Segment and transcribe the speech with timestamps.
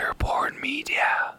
[0.00, 1.34] Earborn Media.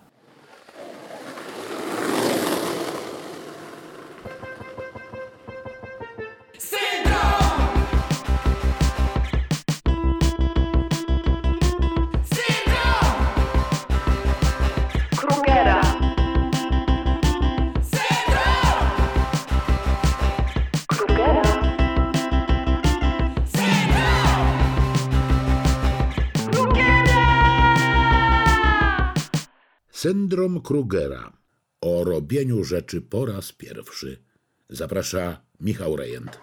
[30.01, 31.37] Syndrom Krugera.
[31.81, 34.23] O robieniu rzeczy po raz pierwszy.
[34.69, 36.39] Zaprasza Michał Rejent.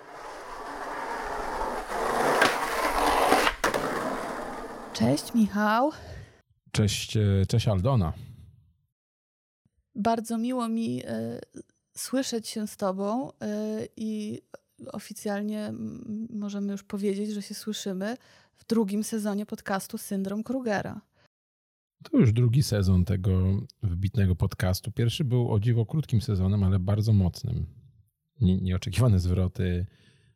[4.92, 5.90] Cześć Michał.
[6.72, 8.12] Cześć, e, cześć Aldona.
[9.94, 11.40] Bardzo miło mi e,
[11.96, 13.34] słyszeć się z Tobą e,
[13.96, 14.42] i
[14.92, 15.72] oficjalnie
[16.30, 18.16] możemy już powiedzieć, że się słyszymy
[18.56, 21.07] w drugim sezonie podcastu Syndrom Krugera.
[22.04, 24.92] To już drugi sezon tego wybitnego podcastu.
[24.92, 27.66] Pierwszy był o dziwo krótkim sezonem, ale bardzo mocnym.
[28.40, 29.86] Nie, nieoczekiwane zwroty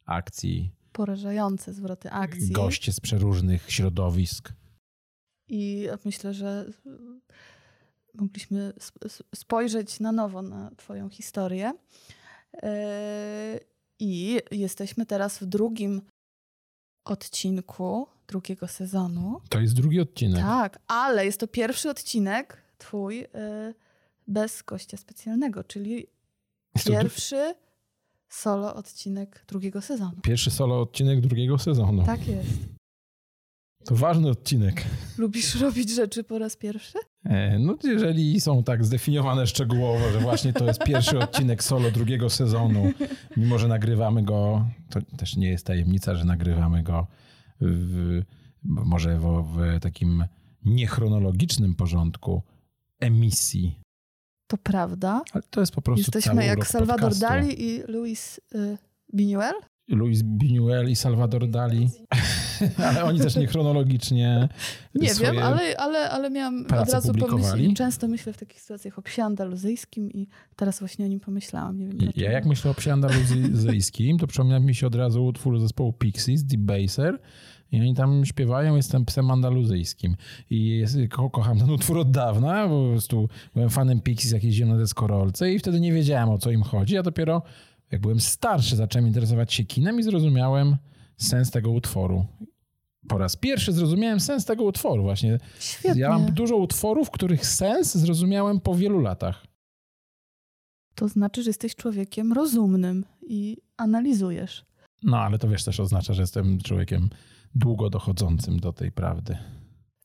[0.05, 2.53] akcji, Porażające zwroty akcji.
[2.53, 4.53] goście z przeróżnych środowisk.
[5.49, 6.71] I myślę, że
[8.15, 11.73] mogliśmy sp- sp- spojrzeć na nowo na Twoją historię.
[12.63, 13.61] E,
[14.01, 16.03] I jesteśmy teraz w drugim
[17.05, 19.41] odcinku drugiego sezonu.
[19.49, 20.41] To jest drugi odcinek.
[20.41, 23.29] Tak, ale jest to pierwszy odcinek Twój y,
[24.29, 26.07] bez gościa specjalnego, czyli
[26.87, 27.55] pierwszy
[28.29, 30.17] solo odcinek drugiego sezonu.
[30.23, 32.05] pierwszy solo odcinek drugiego sezonu.
[32.07, 32.51] Tak jest.
[33.85, 34.83] To ważny odcinek.
[35.19, 36.99] Lubisz robić rzeczy po raz pierwszy?
[37.25, 42.31] E, No, jeżeli są tak zdefiniowane szczegółowo, że właśnie to jest pierwszy odcinek solo drugiego
[42.31, 42.93] sezonu,
[43.37, 47.07] mimo że nagrywamy go, to też nie jest tajemnica, że nagrywamy go
[47.63, 48.23] w,
[48.63, 50.25] może w, w takim
[50.65, 52.43] niechronologicznym porządku
[53.01, 53.79] emisji.
[54.47, 55.23] To prawda.
[55.33, 57.21] Ale to jest po prostu Jesteśmy jak Salvador podcastu.
[57.21, 58.79] Dali i Luis y,
[59.15, 59.53] Buñuel.
[59.89, 61.91] Luis Buñuel i Salvador Dali,
[62.89, 64.49] ale oni też niechronologicznie
[64.95, 67.77] Nie wiem, ale, ale, ale miałam od razu pomyśleć.
[67.77, 71.79] Często myślę w takich sytuacjach o psie andaluzyjskim i teraz właśnie o nim pomyślałam.
[71.79, 75.61] Nie wiem Ja jak myślę o psie andaluzyjskim, to przypomina mi się od razu utwór
[75.61, 77.19] zespołu Pixies, Deep Baser.
[77.73, 80.17] I oni tam śpiewają, jestem psem andaluzyjskim.
[80.51, 84.73] I jest, ko kocham ten utwór od dawna, po prostu byłem fanem Pixies, jak jeździłem
[84.73, 86.99] na deskorolce i wtedy nie wiedziałem, o co im chodzi.
[86.99, 87.43] A dopiero
[87.91, 90.77] jak byłem starszy, zacząłem interesować się kinem i zrozumiałem
[91.17, 92.27] sens tego utworu.
[93.09, 95.39] Po raz pierwszy zrozumiałem sens tego utworu właśnie.
[95.61, 96.01] Świetnie.
[96.01, 99.47] Ja mam dużo utworów, których sens zrozumiałem po wielu latach.
[100.95, 104.65] To znaczy, że jesteś człowiekiem rozumnym i analizujesz.
[105.03, 107.09] No, ale to wiesz też oznacza, że jestem człowiekiem
[107.55, 109.39] długo dochodzącym do tej prawdy.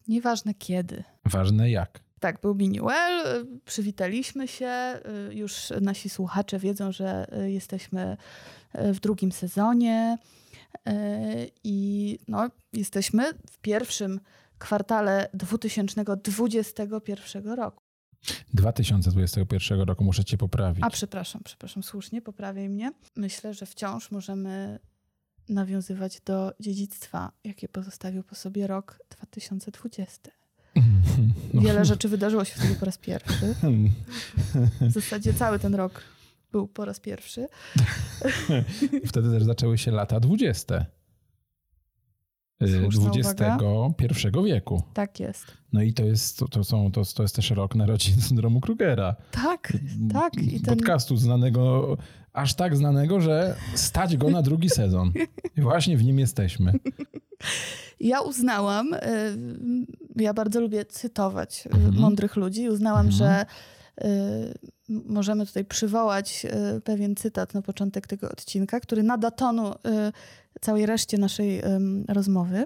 [0.08, 1.04] Nieważne kiedy.
[1.26, 2.00] Ważne jak.
[2.20, 5.00] Tak, był Biniuel, przywitaliśmy się.
[5.30, 8.18] y, Już nasi słuchacze wiedzą, że y, jesteśmy
[8.76, 10.18] y, w drugim sezonie
[11.64, 14.20] i no, jesteśmy w pierwszym
[14.58, 17.84] kwartale 2021 roku.
[18.54, 20.84] 2021 roku muszę cię poprawić.
[20.84, 22.92] A przepraszam, przepraszam, słusznie, poprawiaj mnie.
[23.16, 24.80] Myślę, że wciąż możemy
[25.50, 30.32] nawiązywać do dziedzictwa, jakie pozostawił po sobie rok 2020.
[31.54, 31.62] No.
[31.62, 33.56] Wiele rzeczy wydarzyło się wtedy po raz pierwszy.
[34.82, 36.04] W zasadzie cały ten rok
[36.52, 37.48] był po raz pierwszy.
[39.08, 40.86] Wtedy też zaczęły się lata 20.
[42.62, 44.84] y, Słuszna XXI wieku.
[44.94, 45.46] Tak jest.
[45.74, 49.16] No i to jest, to, to, są, to, to jest też rok narodzin syndromu Krugera.
[49.32, 49.74] Tak,
[50.14, 50.34] tak.
[50.38, 51.98] I ten, Podcastu znanego,
[52.38, 55.12] aż tak znanego, że stać go na drugi sezon.
[55.58, 56.74] I właśnie w nim jesteśmy.
[58.00, 59.00] ja uznałam, y,
[60.16, 61.96] ja bardzo lubię cytować y, Mhm.
[61.96, 63.12] mądrych ludzi, uznałam, Mhm.
[63.18, 63.46] że
[64.10, 64.54] y,
[64.90, 66.46] możemy tutaj przywołać
[66.84, 69.74] pewien cytat na początek tego odcinka, który nada tonu
[70.62, 71.62] całej reszcie naszej
[72.08, 72.66] rozmowy.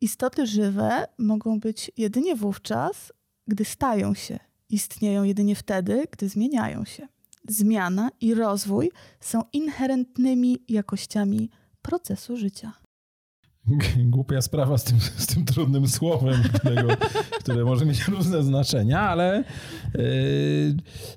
[0.00, 3.12] Istoty żywe mogą być jedynie wówczas,
[3.48, 4.38] gdy stają się.
[4.68, 7.08] Istnieją jedynie wtedy, gdy zmieniają się.
[7.48, 8.90] Zmiana i rozwój
[9.20, 11.50] są inherentnymi jakościami
[11.82, 12.72] procesu życia.
[14.10, 16.88] Głupia sprawa z tym, z tym trudnym słowem, którego,
[17.40, 19.44] które może mieć różne znaczenia, ale
[19.94, 20.02] yy,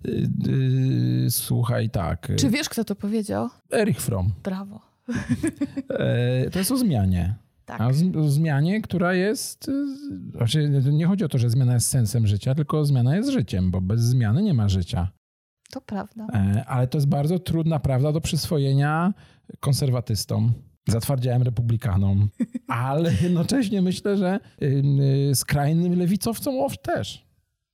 [0.03, 0.29] yy,
[1.23, 2.31] yy, słuchaj, tak.
[2.39, 3.49] Czy wiesz, kto to powiedział?
[3.73, 4.31] Erich Fromm.
[4.43, 4.81] Brawo.
[5.07, 7.35] Yy, to jest o zmianie.
[7.65, 7.81] Tak.
[7.81, 7.87] A
[8.19, 9.67] o zmianie, która jest.
[9.67, 13.71] yy, Znaczy, nie chodzi o to, że zmiana jest sensem życia, tylko zmiana jest życiem,
[13.71, 15.11] bo bez zmiany nie ma życia.
[15.71, 16.27] To prawda.
[16.33, 19.13] E, Ale to jest bardzo trudna prawda do przyswojenia
[19.59, 20.53] konserwatystom.
[20.87, 22.29] zatwardziałym republikanom,
[22.67, 27.25] ale jednocześnie myślę, że y, skrajnym lewicowcom owsz też.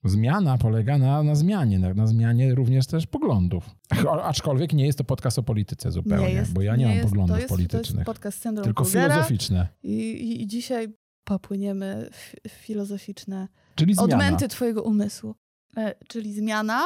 [0.03, 3.69] Zmiana polega na, na zmianie, na, na zmianie również też poglądów.
[4.23, 7.07] Aczkolwiek nie jest to podcast o polityce zupełnie, nie jest, bo ja nie, mam jest,
[7.07, 10.87] poglądów to jest, To politycznych, jest podcast syndrom tylko Krugera filozoficzne, I, i, I dzisiaj
[11.23, 12.09] popłyniemy
[12.47, 14.13] w filozoficzne czyli zmiana.
[14.15, 15.35] odmęty twojego umysłu.
[15.77, 16.81] E, czyli zmiana,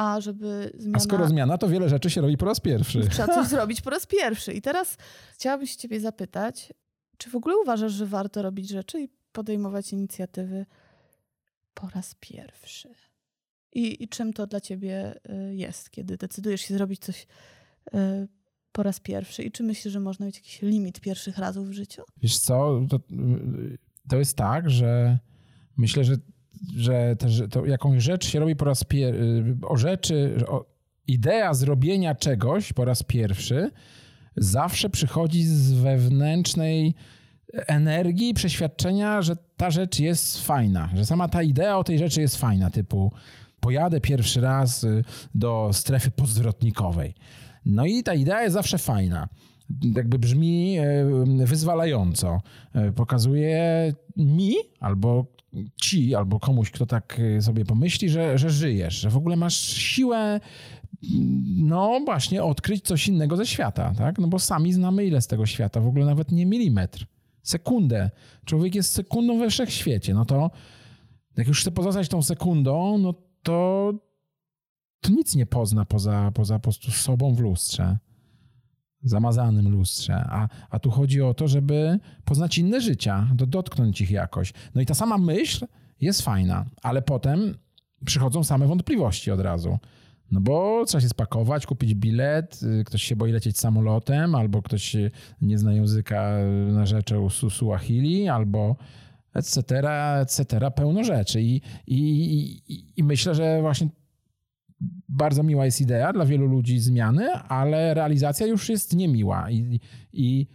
[0.00, 0.96] a żeby zmiana...
[0.96, 3.00] A skoro zmiana, to wiele rzeczy się robi po raz pierwszy.
[3.10, 4.52] Trzeba coś zrobić po raz pierwszy.
[4.52, 4.96] I teraz
[5.34, 6.72] chciałabym się ciebie zapytać,
[7.16, 10.66] czy w ogóle uważasz, że warto robić rzeczy i podejmować inicjatywy
[11.74, 12.88] po raz pierwszy?
[13.72, 15.20] I, i czym to dla ciebie
[15.50, 17.26] y, jest, kiedy decydujesz się zrobić coś
[17.94, 18.28] y,
[18.72, 19.42] po raz pierwszy?
[19.42, 22.02] I czy myślisz, że można mieć jakiś limit pierwszych razów w życiu?
[22.16, 23.00] Wiesz co, to,
[24.08, 25.18] to jest tak, że
[25.76, 26.16] myślę, że,
[26.76, 30.64] że te, to jakąś rzecz się robi po raz pierwszy, o rzeczy, o,
[31.06, 33.70] idea zrobienia czegoś po raz pierwszy
[34.36, 36.94] zawsze przychodzi z wewnętrznej
[37.52, 42.36] energii przeświadczenia, że ta rzecz jest fajna, że sama ta idea o tej rzeczy jest
[42.36, 43.12] fajna, typu
[43.60, 45.04] pojadę pierwszy raz y,
[45.34, 47.14] do strefy podzwrotnikowej.
[47.66, 49.28] No i ta idea jest zawsze fajna.
[49.96, 50.84] Jakby brzmi e,
[51.46, 52.40] wyzwalająco.
[52.74, 55.26] E, Pokazuje mi albo
[55.82, 59.56] ci, albo komuś, kto tak e, sobie pomyśli, że, że żyjesz, że w ogóle masz
[59.58, 60.40] siłę
[61.56, 64.18] no właśnie odkryć coś innego ze świata, tak?
[64.18, 67.06] No bo sami znamy ile z tego świata, w ogóle nawet nie milimetr,
[67.42, 68.10] sekundę.
[68.44, 70.50] Człowiek jest sekundą we wszechświecie, no to
[71.36, 73.92] jak już chce pozostać tą sekundą, no to
[75.00, 77.98] to nic nie pozna poza, poza po prostu sobą w lustrze,
[79.02, 80.14] zamazanym lustrze.
[80.14, 84.52] A, a tu chodzi o to, żeby poznać inne życia, do, dotknąć ich jakoś.
[84.74, 85.66] No i ta sama myśl
[86.00, 87.54] jest fajna, ale potem
[88.04, 89.78] przychodzą same wątpliwości od razu.
[90.30, 94.96] No bo trzeba się spakować, kupić bilet, y, ktoś się boi lecieć samolotem, albo ktoś
[95.42, 96.38] nie zna języka
[96.68, 98.76] y, na rzeczy Su- Suahili, albo
[99.34, 99.60] etc.,
[100.20, 101.42] etc., pełno rzeczy.
[101.42, 101.96] I, i,
[102.68, 103.88] i, I myślę, że właśnie
[105.08, 109.50] bardzo miła jest idea dla wielu ludzi zmiany, ale realizacja już jest niemiła.
[109.50, 109.80] I,
[110.12, 110.46] i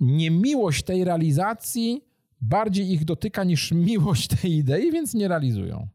[0.00, 2.04] niemiłość tej realizacji
[2.40, 5.88] bardziej ich dotyka niż miłość tej idei, więc nie realizują.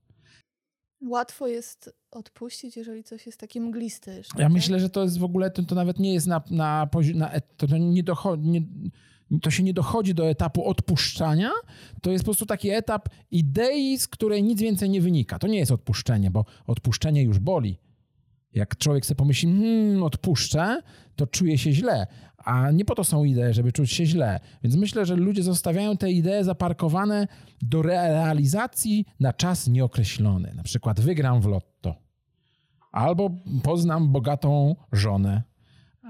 [1.02, 4.38] Łatwo jest odpuścić, jeżeli coś jest takie mgliste jeszcze.
[4.38, 4.54] Ja tak?
[4.54, 7.58] myślę, że to jest w ogóle, to, to nawet nie jest na, na, na et-
[7.58, 8.62] to, to, nie dochodzi, nie,
[9.42, 11.52] to się nie dochodzi do etapu odpuszczania,
[12.02, 15.40] to jest po prostu taki etap idei, z której nic więcej nie wynika.
[15.40, 17.80] To nie jest odpuszczenie, bo odpuszczenie już boli.
[18.54, 20.82] Jak człowiek sobie pomyśli, hmm, odpuszczę,
[21.16, 22.08] to czuje się źle.
[22.38, 24.40] A nie po to są idee, żeby czuć się źle.
[24.64, 27.28] Więc myślę, że ludzie zostawiają te idee zaparkowane
[27.62, 30.54] do realizacji na czas nieokreślony.
[30.56, 31.96] Na przykład wygram w lotto.
[32.92, 33.30] Albo
[33.64, 35.49] poznam bogatą żonę.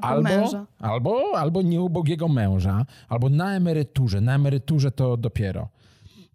[0.02, 0.66] Albo męża.
[0.80, 4.22] albo, albo nieubogiego męża, albo na emeryturze.
[4.22, 5.70] Na emeryturze to dopiero.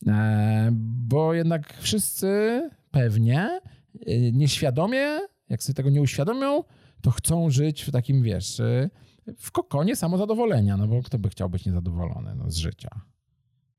[0.07, 3.61] E, bo jednak wszyscy pewnie
[4.07, 6.65] e, nieświadomie, jak sobie tego nie uświadomią,
[7.03, 8.91] to chcą żyć w takim, wiesz, e,
[9.39, 13.01] w kokonie samozadowolenia, no bo kto by chciał być niezadowolony no, z życia.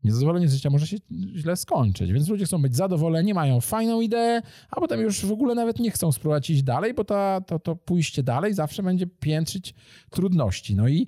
[0.06, 0.98] Niezadowolenie z życia może się
[1.36, 4.42] źle skończyć, więc ludzie chcą być zadowoleni, mają fajną ideę,
[4.72, 8.24] a potem już w ogóle nawet nie chcą spróbować iść dalej, bo to, to, pójście
[8.24, 9.74] dalej zawsze będzie piętrzyć
[10.10, 10.76] trudności.
[10.76, 11.08] No i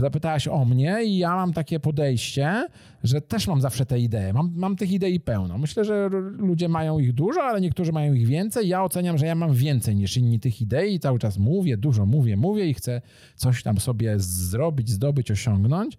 [0.00, 2.66] zapytałaś o mnie i ja mam takie podejście,
[3.02, 4.32] że też mam zawsze te idee.
[4.34, 5.58] Mam, mam tych idei pełno.
[5.58, 6.08] Myślę, że
[6.38, 8.68] ludzie mają ich dużo, ale niektórzy mają ich więcej.
[8.68, 12.06] Ja oceniam, że ja mam więcej niż inni tych idei i cały czas mówię, dużo
[12.06, 13.02] mówię, mówię i chcę
[13.34, 15.98] coś tam sobie zrobić, zdobyć, osiągnąć.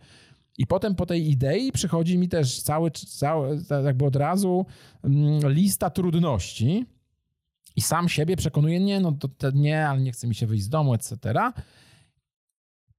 [0.57, 4.65] I potem po tej idei przychodzi mi też cały, cały jakby od razu
[5.03, 6.85] mm, lista trudności
[7.75, 10.63] i sam siebie przekonuję, nie, no to, to nie, ale nie chce mi się wyjść
[10.63, 11.17] z domu, etc.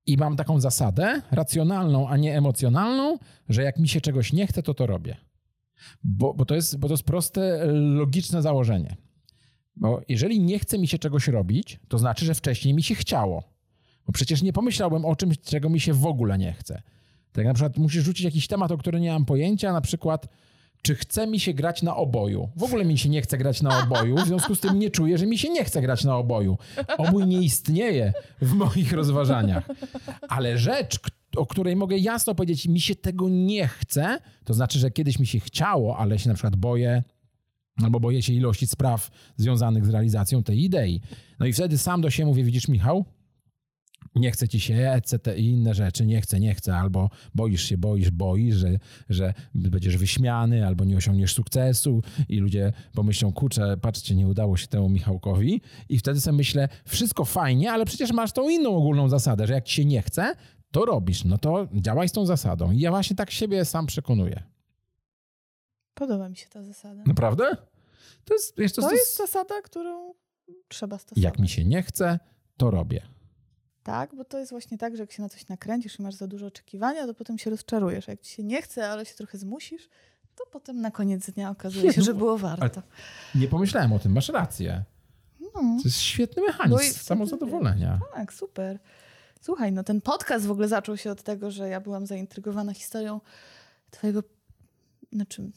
[0.06, 4.62] I mam taką zasadę racjonalną, a nie emocjonalną, że jak mi się czegoś nie chce,
[4.62, 5.16] to to robię.
[6.04, 8.96] Bo, bo, to, jest, bo to jest proste, logiczne założenie.
[9.76, 13.42] Bo jeżeli nie chce mi się czegoś robić, to znaczy, że wcześniej mi się chciało.
[14.06, 16.82] Bo przecież nie pomyślałbym o czymś, czego mi się w ogóle nie chce.
[17.32, 20.28] Tak na przykład musisz rzucić jakiś temat, o którym nie mam pojęcia, na przykład
[20.82, 22.48] czy chce mi się grać na oboju.
[22.56, 25.18] W ogóle mi się nie chce grać na oboju, w związku z tym nie czuję,
[25.18, 26.58] że mi się nie chce grać na oboju.
[26.98, 29.68] Obój nie istnieje w moich rozważaniach.
[30.28, 30.98] Ale rzecz,
[31.36, 35.26] o której mogę jasno powiedzieć, mi się tego nie chce, to znaczy, że kiedyś mi
[35.26, 37.02] się chciało, ale się na przykład boję,
[37.82, 41.00] albo boję się ilości spraw związanych z realizacją tej idei.
[41.38, 43.04] No i wtedy sam do siebie mówię, widzisz Michał,
[44.14, 45.38] nie chce ci się, etc.
[45.38, 48.78] i inne rzeczy, nie chcę, nie chcę, albo boisz się, boisz, boisz, że,
[49.08, 54.66] że będziesz wyśmiany, albo nie osiągniesz sukcesu i ludzie pomyślą, kurczę, patrzcie, nie udało się
[54.66, 59.46] temu Michałkowi i wtedy sobie myślę, wszystko fajnie, ale przecież masz tą inną ogólną zasadę,
[59.46, 60.34] że jak ci się nie chce,
[60.70, 62.70] to robisz, no to działaj z tą zasadą.
[62.72, 64.42] I ja właśnie tak siebie sam przekonuję.
[65.94, 67.02] Podoba mi się ta zasada.
[67.06, 67.56] Naprawdę?
[68.24, 70.14] To jest, wiesz, to, To to jest zasada, którą
[70.68, 71.24] trzeba stosować.
[71.24, 72.18] jak mi się nie chce,
[72.56, 73.02] to robię.
[73.88, 76.26] Tak, bo to jest właśnie tak, że jak się na coś nakręcisz i masz za
[76.26, 78.08] dużo oczekiwania, to potem się rozczarujesz.
[78.08, 79.88] Jak ci się nie chce, ale się trochę zmusisz,
[80.36, 82.82] to potem na koniec dnia okazuje się, że było warto.
[83.34, 84.84] Nie pomyślałem o tym, masz rację.
[85.40, 88.00] No, To jest świetny mechanizm wtedy, samozadowolenia.
[88.14, 88.78] tak, super.
[89.40, 93.20] Słuchaj, no ten podcast w ogóle zaczął się od tego, że ja byłam zaintrygowana historią
[93.90, 94.22] twojego...
[95.12, 95.50] Znaczy,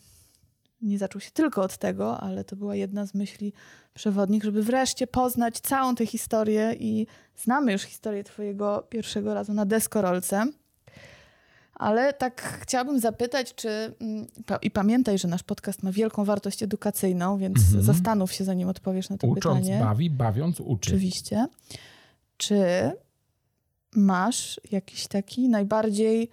[0.81, 3.53] nie zaczął się tylko od tego, ale to była jedna z myśli
[3.93, 7.07] przewodnich, żeby wreszcie poznać całą tę historię i
[7.37, 10.45] znamy już historię twojego pierwszego razu na deskorolce.
[11.73, 13.69] Ale tak chciałabym zapytać, czy
[14.01, 14.27] mm,
[14.61, 17.83] i pamiętaj, że nasz podcast ma wielką wartość edukacyjną, więc Mhm.
[17.83, 19.79] zastanów się, zanim odpowiesz na to Ucząc pytanie.
[19.83, 20.89] bawi, bawiąc uczy.
[20.91, 21.47] Oczywiście.
[22.37, 22.61] Czy
[23.95, 26.29] masz jakiś taki najbardziej,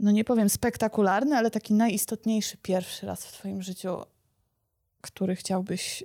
[0.00, 3.96] no nie powiem spektakularny, ale taki najistotniejszy pierwszy raz w Twoim życiu,
[5.00, 6.04] który chciałbyś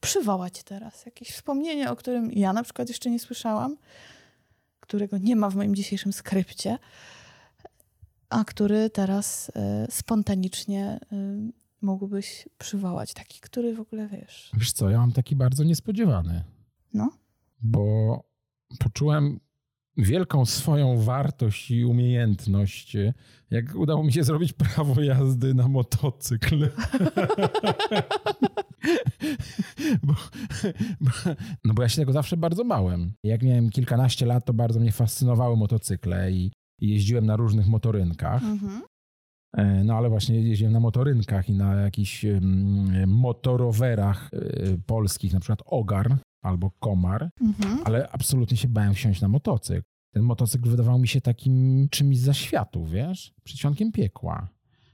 [0.00, 1.06] przywołać teraz?
[1.06, 3.76] Jakieś wspomnienie, o którym ja na przykład jeszcze nie słyszałam,
[4.80, 6.78] którego nie ma w moim dzisiejszym skrypcie,
[8.28, 11.16] a który teraz e, spontanicznie e,
[11.82, 13.14] mógłbyś przywołać.
[13.14, 14.50] Taki, który w ogóle wiesz.
[14.54, 16.44] Wiesz co, ja mam taki bardzo niespodziewany,
[16.94, 17.10] No.
[17.62, 18.24] bo
[18.78, 19.40] poczułem
[20.02, 22.96] wielką swoją wartość i umiejętność,
[23.50, 26.68] jak udało mi się zrobić prawo jazdy na motocykl.
[30.02, 30.14] bo,
[31.00, 31.10] bo,
[31.64, 33.12] no bo ja się tego zawsze bardzo bałem.
[33.24, 38.42] Jak miałem kilkanaście lat, to bardzo mnie fascynowały motocykle i, i jeździłem na różnych motorynkach.
[38.42, 38.82] Mhm.
[39.56, 44.38] E, No ale właśnie jeździłem na motorynkach i na jakichś mm, motorowerach e,
[44.86, 47.78] polskich, na przykład Ogar albo Komar, Mhm.
[47.84, 49.82] ale absolutnie się bałem wsiąść na motocykl.
[50.10, 53.34] Ten motocykl wydawał mi się takim czymś za światu, wiesz?
[53.44, 54.48] Przedsionkiem piekła.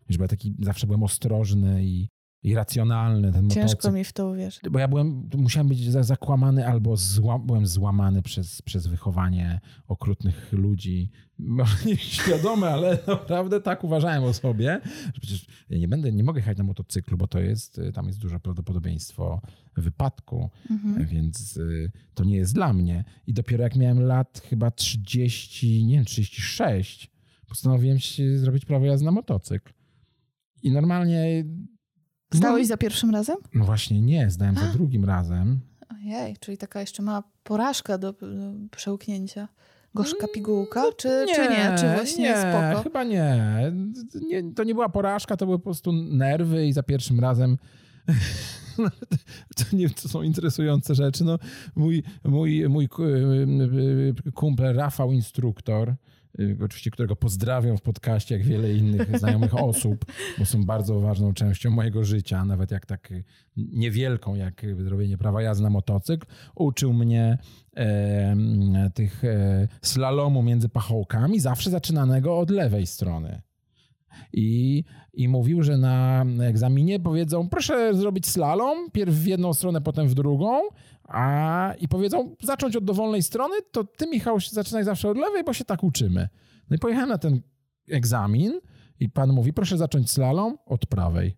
[0.08, 2.08] Wiesz, bo ja taki zawsze byłem ostrożny i,
[2.46, 3.94] i racjonalny ten Ciężko motocykl.
[3.94, 4.60] mi w to uwierzyć.
[4.70, 10.52] Bo ja byłem, musiałem być za- zakłamany albo zła, byłem złamany przez, przez wychowanie okrutnych
[10.52, 11.10] ludzi.
[11.38, 14.80] Może nie świadome, ale naprawdę tak uważałem o sobie,
[15.14, 18.06] że przecież ja nie będę, nie mogę jechać na motocyklu, bo to jest, y, tam
[18.06, 19.40] jest duże prawdopodobieństwo
[19.76, 21.06] wypadku, Mhm.
[21.06, 23.04] więc y, to nie jest dla mnie.
[23.26, 27.10] I dopiero jak miałem lat chyba 30, nie wiem, 36,
[27.48, 29.72] postanowiłem się zrobić prawo jazdy na motocykl.
[30.62, 31.44] I normalnie...
[32.36, 33.36] Zdałeś za pierwszym razem?
[33.54, 35.60] No właśnie nie, zdałem za drugim razem.
[35.94, 39.48] Ojej, czyli taka jeszcze mała porażka do, do przełknięcia.
[39.94, 41.74] Gorzka Mm, pigułka, czy nie, czy, nie?
[41.78, 42.82] czy właśnie nie, spoko?
[42.82, 43.36] chyba nie.
[44.28, 44.52] nie.
[44.54, 47.56] To nie była porażka, to były po prostu nerwy i za pierwszym razem
[49.56, 51.24] to, nie, to są interesujące rzeczy.
[51.24, 51.38] No,
[51.76, 53.02] mój, mój, mój ku-
[54.34, 55.96] kumpel Rafał, instruktor, y,
[56.64, 60.04] oczywiście którego pozdrawiam w podcaście, jak wiele innych znajomych osób,
[60.38, 63.24] bo są bardzo ważną częścią mojego życia, nawet jak tak y,
[63.56, 67.38] niewielką, jak y, zrobienie prawa jazdy na motocykl, uczył mnie
[67.76, 68.36] e,
[68.94, 73.42] tych e, slalomu między pachołkami, zawsze zaczynanego od lewej strony.
[74.32, 80.08] I, I mówił, że na egzaminie powiedzą, proszę zrobić slalom, pierw w jedną stronę, potem
[80.08, 80.60] w drugą,
[81.08, 85.52] a i powiedzą, zacząć od dowolnej strony, to ty, Michał, zaczynaj zawsze od lewej, bo
[85.52, 86.28] się tak uczymy.
[86.70, 87.40] No i pojechałem na ten
[87.90, 88.60] egzamin
[89.00, 91.36] i pan mówi, proszę zacząć slalom od prawej.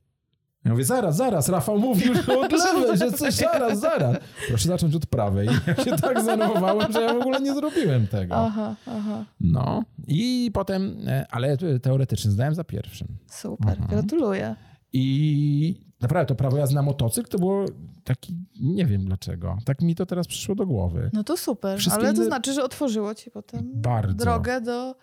[0.64, 4.16] Ja mówię, zaraz, zaraz, Rafał mówił, że od lewej, że coś, zaraz, zaraz.
[4.48, 5.48] Proszę zacząć od prawej.
[5.66, 8.34] Ja się tak zdenerwowałem, że ja w ogóle nie zrobiłem tego.
[8.37, 9.25] Aha, aha.
[9.40, 13.08] No i potem, e, ale teoretycznie zdałem za pierwszym.
[13.26, 13.88] Super, Mhm.
[13.88, 14.56] gratuluję.
[14.92, 17.64] I naprawdę to prawo jazdy na motocykl to było
[18.04, 21.10] taki, nie wiem dlaczego, tak mi to teraz przyszło do głowy.
[21.12, 24.14] No to super, Wszystkie ale to inne- znaczy, że otworzyło ci potem Bardzo.
[24.14, 24.94] drogę do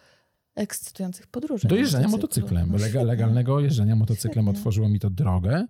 [0.55, 1.67] ekscytujących podróży.
[1.67, 4.59] Do jeżdżenia motocyklem, No legalnego jeżdżenia motocyklem Świetnie.
[4.59, 5.65] otworzyło mi to drogę.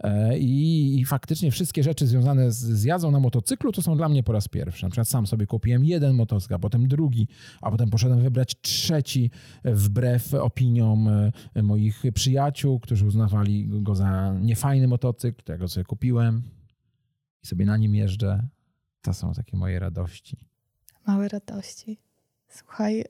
[0.00, 4.08] E, I, I faktycznie wszystkie rzeczy związane z, z jazdą na motocyklu to są dla
[4.08, 4.84] mnie po raz pierwszy.
[4.84, 7.28] Na przykład sam sobie kupiłem jeden motocykl, a potem drugi,
[7.60, 9.30] a potem poszedłem wybrać trzeci
[9.62, 11.08] e, wbrew opiniom
[11.54, 15.42] e, moich przyjaciół, którzy uznawali go za niefajny motocykl.
[15.44, 16.42] To ja go sobie kupiłem
[17.42, 18.48] i sobie na nim jeżdżę.
[19.02, 20.36] To są takie moje radości.
[21.06, 21.98] Małe radości.
[22.48, 23.04] Słuchaj, y,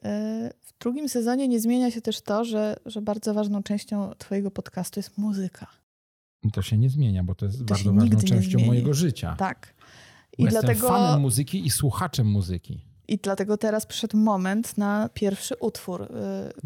[0.61, 5.01] w drugim sezonie nie zmienia się też to, że, że bardzo ważną częścią twojego podcastu
[5.01, 5.80] jest muzyka.
[6.53, 9.35] To się nie zmienia, bo to jest To bardzo ważną częścią mojego życia.
[9.39, 9.75] Tak.
[9.77, 12.81] Bo I jestem dlatego, fanem muzyki i słuchaczem muzyki.
[13.09, 16.07] I dlatego teraz przyszedł moment na pierwszy utwór, y,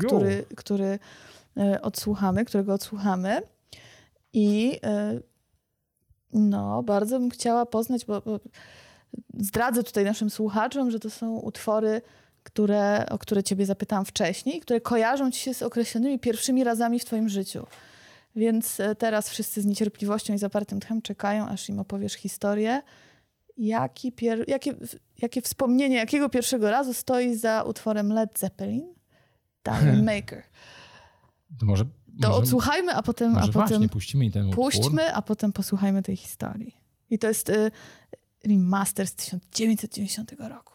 [0.06, 0.98] który, który
[1.58, 3.42] y, odsłuchamy, którego odsłuchamy.
[4.32, 4.80] I
[5.16, 5.22] y,
[6.32, 8.40] no, bardzo bym chciała poznać, bo, bo
[9.38, 12.02] zdradzę tutaj naszym słuchaczom, że to są utwory,
[12.42, 17.04] które, o które ciebie zapytałam wcześniej, które kojarzą ci się z określonymi pierwszymi razami w
[17.04, 17.66] twoim życiu.
[18.36, 22.82] Więc e, teraz wszyscy z niecierpliwością i zapartym tchem czekają, aż im opowiesz historię.
[23.56, 24.44] Jaki pier...
[24.48, 24.74] jakie,
[25.22, 28.94] jakie wspomnienie, jakiego pierwszego razu stoi za utworem Led Zeppelin?
[29.64, 30.42] Diamond Maker.
[31.58, 34.64] To może, To może, odsłuchajmy, a potem, może a potem właśnie puścimy ten utwór.
[34.64, 36.76] puśćmy, a potem posłuchajmy tej historii.
[37.10, 37.70] I to jest y,
[38.44, 40.73] remaster z 1990 roku.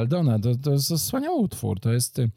[0.00, 1.80] Aldona, to, to jest wspaniały utwór.
[1.80, 2.18] To jest.
[2.18, 2.30] y,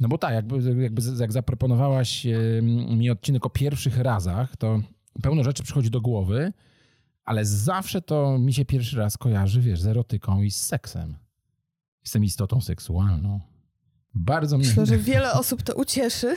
[0.00, 2.60] No bo tak, jakby, jakby jak zaproponowałaś y,
[2.96, 4.80] mi odcinek o pierwszych razach, to
[5.22, 6.52] pełno rzeczy przychodzi do głowy,
[7.24, 11.16] ale zawsze to mi się pierwszy raz kojarzy, wiesz, z erotyką i z seksem.
[12.04, 13.40] Jestem istotą seksualną.
[14.18, 14.68] Bardzo mnie.
[14.68, 16.34] Myślę, że wiele osób to ucieszy,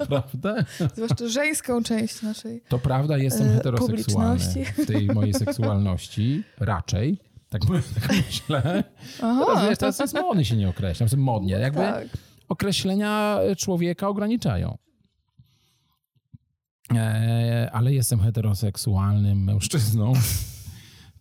[0.00, 0.64] Naprawdę?
[0.94, 2.62] zwłaszcza żeńską część naszej.
[2.68, 6.44] To prawda, jestem E, heteroseksualny w tej mojej seksualności.
[6.58, 7.18] Raczej.
[7.48, 7.62] Tak,
[7.94, 8.84] tak myślę.
[9.20, 11.08] Teraz, wiesz, teraz jest modny się nie określam.
[11.16, 11.52] Modnie.
[11.54, 12.08] Jakby Tak.
[12.48, 14.78] określenia człowieka ograniczają.
[16.94, 20.12] E, ale jestem heteroseksualnym mężczyzną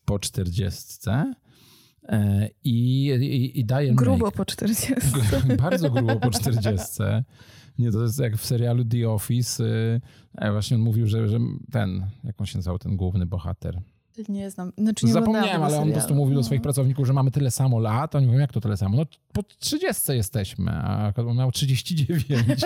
[0.06, 1.34] po czterdziestce
[2.64, 4.94] i, i, i daję Grubo po 40.
[5.64, 6.86] bardzo grubo po 40.
[7.80, 9.64] Nie, to jest jak w serialu The Office.
[10.44, 11.40] y, Właśnie on mówił, że, że
[11.72, 13.82] ten, jak on się nazywał, ten główny bohater.
[14.30, 14.72] Nie znam.
[14.78, 16.44] Znaczy nie Zapomniałem, ale on po prostu mówił do No.
[16.46, 18.16] swoich pracowników, że mamy tyle samo lat.
[18.16, 18.98] Oni mówią, jak to tyle samo?
[18.98, 22.62] No po 30 jesteśmy, a on miał 39.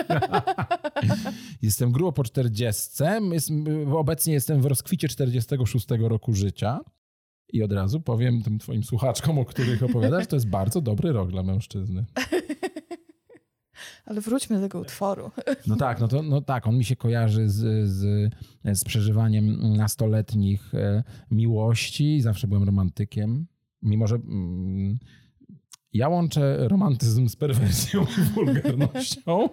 [1.62, 3.02] jestem grubo po 40.
[3.32, 3.50] Jest,
[3.96, 6.80] obecnie jestem w rozkwicie 46 roku życia.
[7.54, 11.30] I od razu powiem tym twoim słuchaczkom, o których opowiadasz, to jest bardzo dobry rok
[11.30, 12.04] dla mężczyzny.
[14.04, 15.30] Ale wróćmy do tego utworu.
[15.66, 18.32] No tak, no to no tak, on mi się kojarzy z, z,
[18.64, 22.20] z przeżywaniem nastoletnich e, miłości.
[22.20, 23.46] Zawsze byłem romantykiem.
[23.82, 24.98] Mimo, że mm,
[25.92, 29.48] ja łączę romantyzm z perwersją i wulgarnością.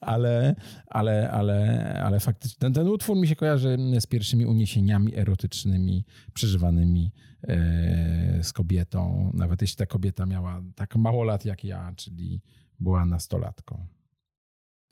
[0.00, 0.54] Ale,
[0.86, 7.12] ale, ale, ale faktycznie ten, ten utwór mi się kojarzy z pierwszymi uniesieniami erotycznymi przeżywanymi
[7.42, 9.30] e, z kobietą.
[9.34, 12.40] Nawet jeśli ta kobieta miała tak mało lat jak ja, czyli
[12.80, 13.86] była nastolatką.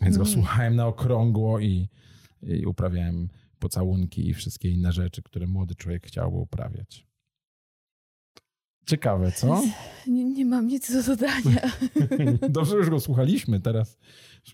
[0.00, 0.34] Więc go Mm.
[0.34, 1.88] słuchałem na okrągło i,
[2.42, 7.09] i uprawiałem pocałunki i wszystkie inne rzeczy, które młody człowiek chciałby uprawiać.
[8.86, 9.62] Ciekawe, co?
[10.06, 11.70] Nie, nie mam nic do dodania.
[12.48, 13.60] Dobrze, już go słuchaliśmy.
[13.60, 13.98] Teraz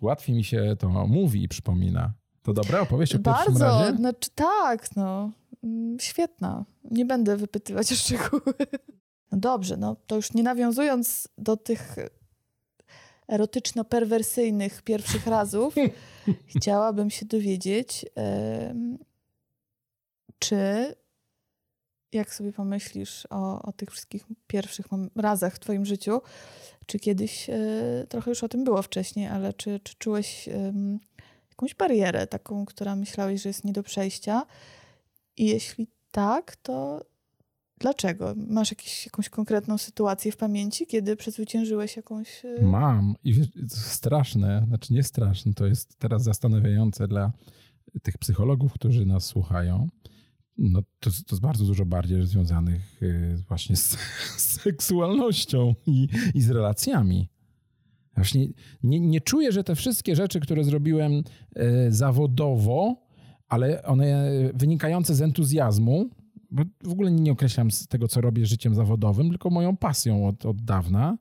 [0.02, 2.12] łatwiej mi się to mówi i przypomina.
[2.42, 3.64] To dobra opowieść o pierwszym Bardzo.
[3.64, 3.96] razie?
[3.96, 5.30] Znaczy tak, no.
[5.64, 6.64] Mm, Świetna.
[6.90, 8.54] Nie będę wypytywać o szczegóły.
[9.32, 11.96] No dobrze, no to już nie nawiązując do tych
[13.28, 15.74] erotyczno-perwersyjnych pierwszych razów,
[16.56, 18.06] chciałabym się dowiedzieć,
[20.38, 20.56] czy
[22.12, 26.20] jak sobie pomyślisz o, o tych wszystkich pierwszych razach w twoim życiu,
[26.86, 30.48] czy kiedyś, e, trochę już o tym było wcześniej, ale czy, czy czułeś
[31.50, 34.46] jakąś barierę taką, która myślałeś, że jest nie do przejścia?
[35.36, 37.04] I jeśli tak, to
[37.78, 38.34] dlaczego?
[38.36, 42.44] Masz jakiś, jakąś konkretną sytuację w pamięci, kiedy przezwyciężyłeś jakąś...
[42.44, 43.14] e, Mam.
[43.24, 47.32] I wiesz, straszne, znaczy nie straszne, to jest teraz zastanawiające dla
[48.02, 49.88] tych psychologów, którzy nas słuchają.
[50.58, 53.98] No, to, to jest bardzo dużo bardziej związanych y, właśnie z,
[54.36, 57.28] z seksualnością i, i z relacjami.
[58.14, 58.46] Właśnie
[58.82, 61.22] nie, nie czuję, że te wszystkie rzeczy, które zrobiłem y,
[61.88, 63.06] zawodowo,
[63.48, 66.10] ale one wynikające z entuzjazmu,
[66.50, 70.46] bo w ogóle nie określam z tego, co robię życiem zawodowym, tylko moją pasją od,
[70.46, 71.18] od dawna,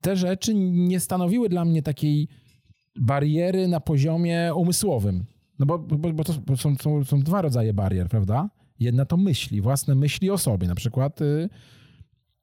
[0.00, 2.28] te rzeczy nie stanowiły dla mnie takiej
[2.96, 5.24] bariery na poziomie umysłowym.
[5.62, 8.50] No bo, bo, bo to są, są, są dwa rodzaje barier, prawda?
[8.80, 10.68] Jedna to myśli, własne myśli o sobie.
[10.68, 11.48] Na przykład y,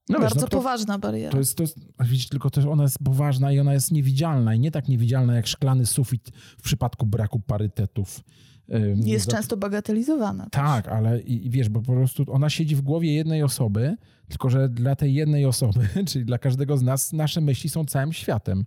[0.10, 1.32] No wiesz, Bardzo no to- poważna bariera.
[1.32, 4.60] To jest, to jest, widzisz, tylko też ona jest poważna i ona jest niewidzialna i
[4.60, 8.24] nie tak niewidzialna jak szklany sufit w przypadku braku parytetów.
[8.96, 10.44] Jest często bagatelizowana.
[10.44, 10.52] też.
[10.52, 14.50] Tak, ale i, i wiesz, bo po prostu ona siedzi w głowie jednej osoby, tylko
[14.50, 18.66] że dla tej jednej osoby, czyli dla każdego z nas, nasze myśli są całym światem.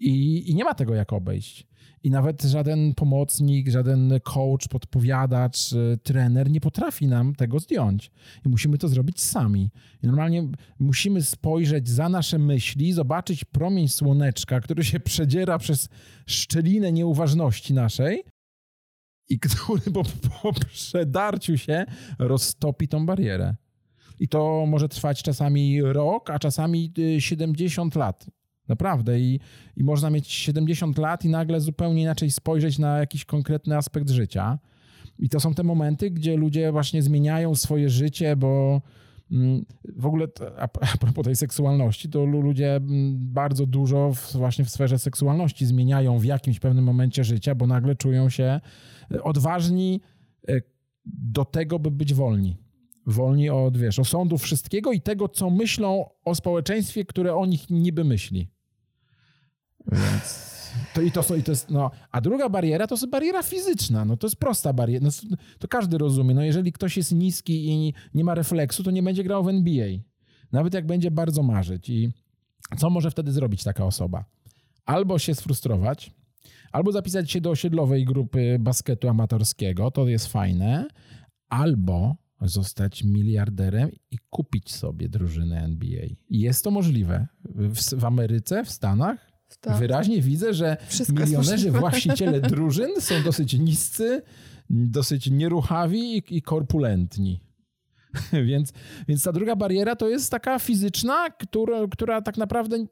[0.00, 1.66] I, I nie ma tego jak obejść.
[2.04, 8.10] I nawet żaden pomocnik, żaden coach, podpowiadacz, y, trener nie potrafi nam tego zdjąć.
[8.46, 9.70] I musimy to zrobić sami.
[10.02, 15.88] I normalnie musimy spojrzeć za nasze myśli, zobaczyć promień słoneczka, który się przedziera przez
[16.26, 18.24] szczelinę nieuważności naszej
[19.28, 20.02] i który po,
[20.42, 21.84] po przedarciu się
[22.18, 23.54] roztopi tą barierę.
[24.18, 28.26] I to może trwać czasami rok, a czasami y, 70 lat.
[28.72, 29.20] Naprawdę.
[29.20, 29.40] I,
[29.76, 34.58] I można mieć 70 lat i nagle zupełnie inaczej spojrzeć na jakiś konkretny aspekt życia.
[35.18, 38.82] I to są te momenty, gdzie ludzie właśnie zmieniają swoje życie, bo
[39.30, 39.64] mm,
[39.96, 40.26] w ogóle
[40.64, 40.68] a,
[41.00, 46.24] propos tej seksualności, to lu- ludzie mm, bardzo dużo właśnie w sferze seksualności zmieniają w
[46.24, 48.60] jakimś pewnym momencie życia, bo nagle czują się
[49.10, 50.00] e, odważni
[50.48, 50.60] e,
[51.04, 52.56] do tego, by być wolni.
[53.06, 58.04] Wolni od, wiesz, osądów wszystkiego i tego, co myślą o społeczeństwie, które o nich niby
[58.04, 58.51] myśli.
[59.92, 60.52] Więc
[60.94, 64.04] to i to, są, i to jest, no, a druga bariera to jest bariera fizyczna,
[64.04, 67.94] no to jest prosta bariera, no, to każdy rozumie, no jeżeli ktoś jest niski i
[68.14, 69.88] nie ma refleksu, to nie będzie grał w NBA.
[70.52, 72.12] Nawet jak będzie bardzo marzyć i
[72.78, 74.24] co może wtedy zrobić taka osoba?
[74.86, 76.12] Albo się sfrustrować,
[76.72, 80.88] albo zapisać się do osiedlowej grupy basketu amatorskiego, to jest fajne,
[81.48, 86.06] albo zostać miliarderem i kupić sobie drużynę NBA.
[86.30, 87.26] Jest to możliwe.
[87.44, 89.78] W, w Ameryce, w Stanach Tak.
[89.78, 91.80] wyraźnie widzę, że Wszystko milionerzy, możliwe.
[91.80, 94.22] właściciele drużyn są dosyć niscy,
[94.70, 97.40] dosyć nieruchawi i, i korpulentni.
[98.50, 98.72] więc,
[99.08, 102.86] więc ta druga bariera to jest taka fizyczna, która, która tak naprawdę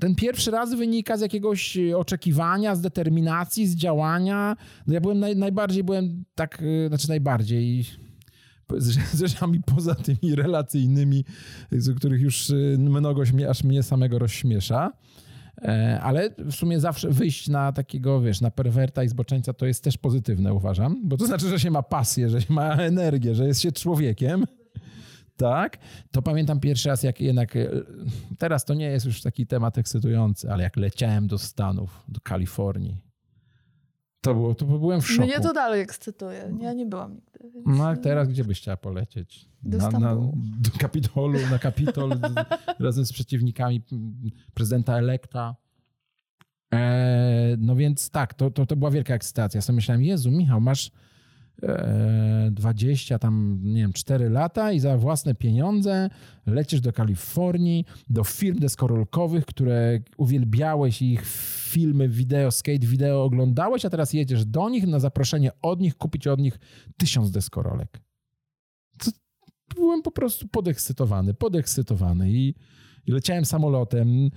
[0.00, 4.56] ten pierwszy raz wynika z jakiegoś oczekiwania, z determinacji, z działania.
[4.86, 7.84] No ja byłem naj, najbardziej, byłem tak, y, znaczy najbardziej
[8.76, 11.24] z, rzeczami poza tymi relacyjnymi,
[11.72, 14.92] z których już y, mnogość mnie, aż mnie samego rozśmiesza.
[15.62, 19.84] E, Ale w sumie zawsze wyjść na takiego, wiesz, na perwerta i zboczeńca to jest
[19.84, 23.46] też pozytywne, uważam, bo to znaczy, że się ma pasję, że się ma energię, że
[23.46, 24.44] jest się człowiekiem.
[25.36, 25.78] Tak,
[26.10, 27.68] to pamiętam pierwszy raz, jak jednak e,
[28.38, 32.96] teraz to nie jest już taki temat ekscytujący, ale jak leciałem do Stanów, do Kalifornii,
[34.26, 35.28] to było, to byłem w szoku.
[35.28, 36.56] Mnie to dalej ekscytuje.
[36.60, 37.50] Ja nie byłam nigdy.
[37.54, 37.66] Więc...
[37.66, 39.48] No a teraz gdzie byś chciała polecieć?
[39.62, 40.14] Do na, na,
[40.60, 42.10] do Kapitolu, na Kapitol
[42.78, 43.82] razem z przeciwnikami
[44.54, 45.56] prezydenta elekta.
[46.74, 49.58] E, no więc tak, to, to, to była wielka ekscytacja.
[49.58, 50.90] Ja sobie myślałem, Jezu, Michał, masz
[52.50, 56.10] 20 tam, nie wiem, 4 lata i za własne pieniądze
[56.46, 61.22] lecisz do Kalifornii, do firm deskorolkowych, które uwielbiałeś ich
[61.70, 66.26] filmy, wideo, skate wideo oglądałeś, a teraz jedziesz do nich na zaproszenie od nich, kupić
[66.26, 66.58] od nich
[66.96, 68.00] tysiąc deskorolek.
[69.74, 72.54] Byłem po prostu podekscytowany, podekscytowany i,
[73.06, 74.30] i leciałem samolotem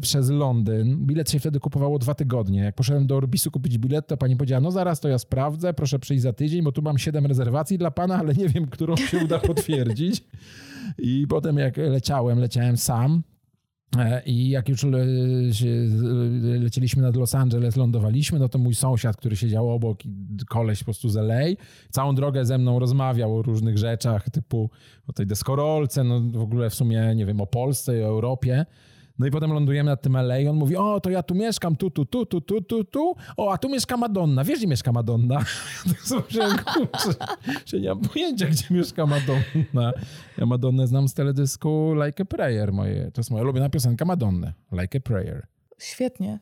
[0.00, 1.06] przez Londyn.
[1.06, 2.60] Bilet się wtedy kupowało dwa tygodnie.
[2.60, 5.98] Jak poszedłem do Orbisu kupić bilet, to pani powiedziała, no zaraz to ja sprawdzę, proszę
[5.98, 9.18] przyjść za tydzień, bo tu mam siedem rezerwacji dla pana, ale nie wiem, którą się
[9.24, 10.24] uda potwierdzić.
[10.98, 13.22] I potem jak leciałem, leciałem sam.
[13.98, 15.06] E, I jak już le,
[16.60, 19.98] lecieliśmy nad Los Angeles, lądowaliśmy, no to mój sąsiad, który siedział obok,
[20.48, 21.44] koleś po prostu z LA,
[21.90, 24.70] całą drogę ze mną rozmawiał o różnych rzeczach, typu
[25.06, 28.66] o tej deskorolce, no w ogóle w sumie, nie wiem, o Polsce i o Europie.
[29.18, 31.76] No i potem lądujemy nad tym LA i on mówi, o, to ja tu mieszkam,
[31.76, 33.14] tu, tu, tu, tu, tu, tu, tu.
[33.36, 34.44] O, a tu mieszka Madonna.
[34.44, 35.38] Wiesz, gdzie mieszka Madonna?
[36.26, 37.14] Myślałem, kurczę,
[37.66, 39.92] że nie mam pojęcia, gdzie mieszka Madonna.
[40.38, 42.72] Ja Madonnę znam z teledysku Like a Prayer.
[42.72, 44.52] Moje, to jest moja ulubiona piosenka Madonny.
[44.72, 45.46] Like a Prayer.
[45.78, 46.38] Świetnie.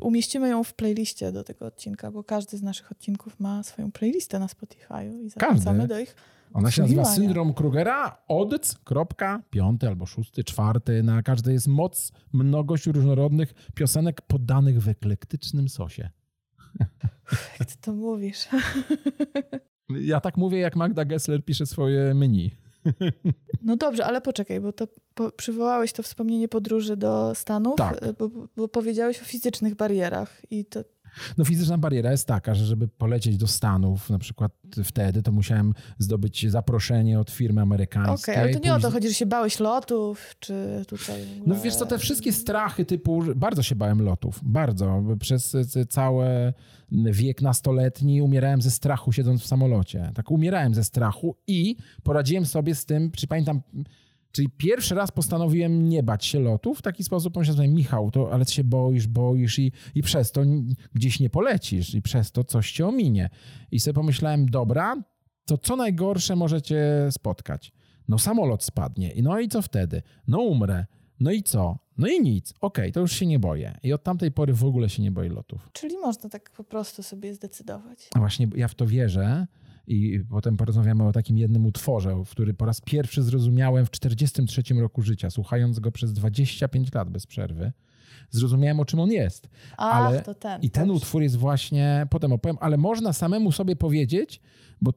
[0.00, 4.38] Umieścimy ją w playliście do tego odcinka, bo każdy z naszych odcinków ma swoją playlistę
[4.38, 5.94] na Spotify'u i zachęcamy Każdy?
[5.94, 6.16] do ich
[6.54, 7.04] Ona się nazywa.
[7.04, 8.22] Syndrom Krugera.
[8.28, 11.02] Odc, kropka, piąty albo szósty, czwarty.
[11.02, 16.10] Na każdej jest moc, mnogość różnorodnych piosenek podanych w eklektycznym sosie.
[17.60, 18.48] Jak ty to mówisz?
[20.00, 22.50] Ja tak mówię, jak Magda Gessler pisze swoje menu.
[23.62, 28.00] No dobrze, ale poczekaj, bo to po, przywołałeś to wspomnienie podróży do Stanów, Tak.
[28.18, 30.84] bo, bo powiedziałeś o fizycznych barierach i to
[31.38, 34.52] No fizyczna bariera jest taka, że żeby polecieć do Stanów, na przykład
[34.84, 38.36] wtedy, to musiałem zdobyć zaproszenie od firmy Okej, amerykańskiej.
[38.36, 41.24] ale to nie o to później- chodzi, że się bałeś lotów, czy tutaj...
[41.46, 45.02] No wiesz co, te wszystkie strachy typu, bardzo się bałem lotów, bardzo.
[45.20, 46.26] Przez c- cały
[46.92, 50.10] wiek nastoletni umierałem ze strachu siedząc w samolocie.
[50.14, 53.62] Tak umierałem ze strachu i poradziłem sobie z tym, czy pamiętam,
[54.34, 56.78] Czyli pierwszy raz postanowiłem nie bać się lotów.
[56.78, 60.32] W taki sposób pomyślałem, sobie, Michał, to, ale ty się boisz, boisz i, i przez
[60.32, 60.42] to
[60.94, 63.30] gdzieś nie polecisz i przez to coś cię ominie.
[63.70, 64.96] I sobie pomyślałem, dobra,
[65.44, 67.72] to co najgorsze możecie spotkać?
[68.08, 69.10] No samolot spadnie.
[69.10, 70.02] I No i co wtedy?
[70.26, 70.86] No umrę.
[71.20, 71.78] No i co?
[71.98, 72.54] No i nic.
[72.60, 73.78] Okej, to już się nie boję.
[73.82, 75.68] I od tamtej pory w ogóle się nie boję lotów.
[75.72, 78.08] Czyli można tak po prostu sobie zdecydować.
[78.14, 79.46] A właśnie ja w to wierzę
[79.86, 85.02] i potem porozmawiamy o takim jednym utworze, który po raz pierwszy zrozumiałem w 43 roku
[85.02, 87.72] życia, słuchając go przez 25 lat bez przerwy.
[88.30, 89.48] Zrozumiałem, o czym on jest.
[89.76, 90.62] Ach, Ale- to ten.
[90.62, 90.96] I ten dobrze.
[90.96, 94.40] utwór jest właśnie, potem opowiem, ale można samemu sobie powiedzieć,
[94.80, 94.92] bo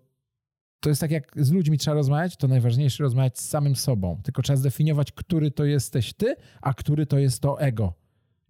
[0.79, 4.21] to jest tak jak z ludźmi trzeba rozmawiać, to najważniejsze rozmawiać z samym sobą.
[4.23, 7.93] Tylko trzeba zdefiniować, który to jesteś ty, a który to jest to ego.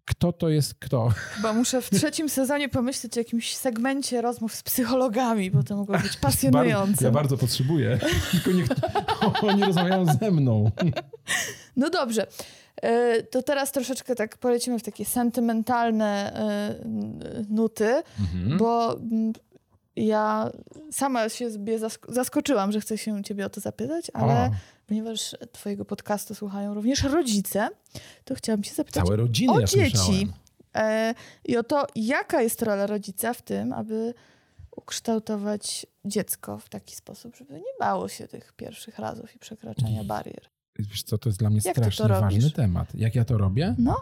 [0.10, 1.10] Kto to jest kto?
[1.10, 5.98] Chyba muszę w trzecim sezonie pomyśleć o jakimś segmencie rozmów z psychologami, bo to mogło
[6.00, 7.06] być pasjonujące.
[7.06, 8.00] ja bardzo potrzebuję,
[8.32, 8.68] tylko niech
[9.50, 10.72] oni rozmawiają ze mną.
[11.76, 12.28] No dobrze.
[12.82, 16.76] E, To teraz troszeczkę tak polecimy w takie sentymentalne e,
[17.50, 18.58] nuty, Mhm.
[18.58, 19.34] bo mm,
[19.96, 20.52] ja
[20.92, 21.50] sama się
[22.10, 24.50] zaskoczyłam, że chcę się ciebie o to zapytać, ale O,
[24.88, 27.70] ponieważ twojego podcastu słuchają również rodzice,
[28.26, 29.98] to chciałam się zapytać całe rodziny o ja dzieci.
[29.98, 30.34] słyszałem.
[30.76, 31.14] E,
[31.46, 34.14] I o to, jaka jest rola rodzica w tym, aby
[34.78, 40.42] ukształtować dziecko w taki sposób, żeby nie bało się tych pierwszych razów i przekraczania barier.
[40.80, 42.54] Wiesz co, to jest dla mnie Jak ty to strasznie ważny robisz?
[42.54, 42.96] temat.
[42.96, 43.76] Jak ja to robię?
[43.78, 44.02] No,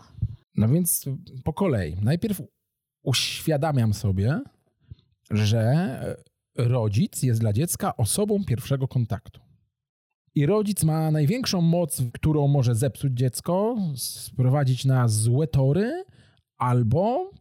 [0.55, 1.05] No więc
[1.43, 1.95] po kolei.
[2.01, 2.41] Najpierw
[3.03, 4.41] uświadamiam sobie,
[5.31, 6.15] że
[6.57, 9.41] rodzic jest dla dziecka osobą pierwszego kontaktu.
[10.35, 16.03] I rodzic ma największą moc, którą może zepsuć dziecko, sprowadzić na złe tory,
[16.57, 17.31] albo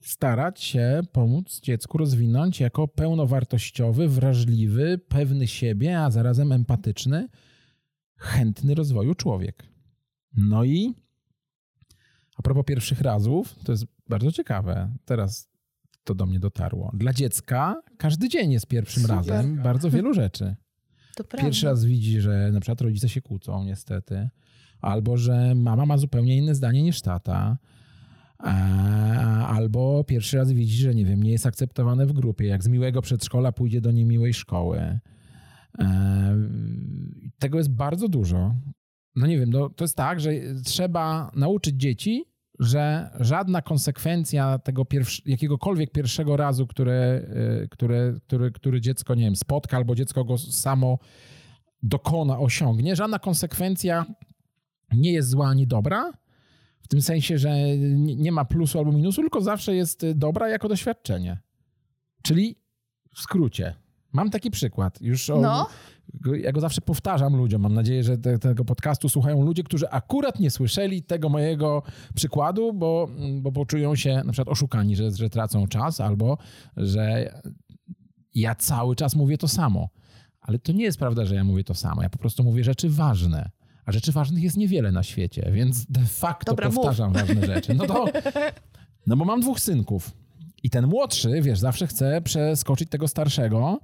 [0.00, 7.28] starać się pomóc dziecku rozwinąć jako pełnowartościowy, wrażliwy, pewny siebie, a zarazem empatyczny,
[8.16, 9.68] chętny rozwoju człowiek.
[10.36, 10.94] No i
[12.36, 14.92] a propos pierwszych razów, to jest bardzo ciekawe.
[15.04, 15.48] Teraz
[16.04, 16.90] to do mnie dotarło.
[16.94, 19.16] Dla dziecka każdy dzień jest pierwszym Super.
[19.16, 20.56] razem bardzo wielu rzeczy.
[21.44, 24.28] Pierwszy raz widzi, że na przykład rodzice się kłócą, niestety,
[24.80, 27.58] albo że mama ma zupełnie inne zdanie niż tata.
[29.46, 33.02] Albo pierwszy raz widzi, że nie wiem, nie jest akceptowane w grupie, jak z miłego
[33.02, 34.98] przedszkola pójdzie do niemiłej szkoły.
[35.78, 36.36] E,
[37.38, 38.54] Tego jest bardzo dużo.
[39.16, 40.30] No nie wiem, no, to jest tak, że
[40.64, 42.24] trzeba nauczyć dzieci,
[42.58, 44.86] że żadna konsekwencja tego
[45.26, 47.22] jakiegokolwiek pierwszego razu, które,
[47.64, 50.98] y, które, który, który dziecko, nie wiem, spotka albo dziecko go samo
[51.82, 54.06] dokona, osiągnie, żadna konsekwencja
[54.92, 56.12] nie jest zła ani dobra,
[56.80, 60.48] w tym sensie, że nie nie ma plusu albo minusu, tylko zawsze jest y, dobra
[60.48, 61.38] jako doświadczenie.
[62.22, 62.56] Czyli
[63.14, 63.74] w skrócie.
[64.16, 65.00] Mam taki przykład.
[65.00, 65.66] Już o, No.
[66.36, 67.62] ja go zawsze powtarzam ludziom.
[67.62, 71.82] Mam nadzieję, że te, tego podcastu słuchają ludzie, którzy akurat nie słyszeli tego mojego
[72.14, 73.08] przykładu, bo,
[73.40, 76.38] bo poczują się na przykład oszukani, że, że tracą czas, albo
[76.76, 77.34] że
[78.34, 79.88] ja cały czas mówię to samo.
[80.40, 82.02] Ale to nie jest prawda, że ja mówię to samo.
[82.02, 83.50] Ja po prostu mówię rzeczy ważne.
[83.84, 86.74] A rzeczy ważnych jest niewiele na świecie, więc de facto Dobra, mów.
[86.76, 87.74] powtarzam ważne rzeczy.
[87.74, 88.04] No to,
[89.06, 90.10] no bo mam dwóch synków.
[90.66, 93.80] I ten młodszy, wiesz, zawsze chce przeskoczyć tego starszego.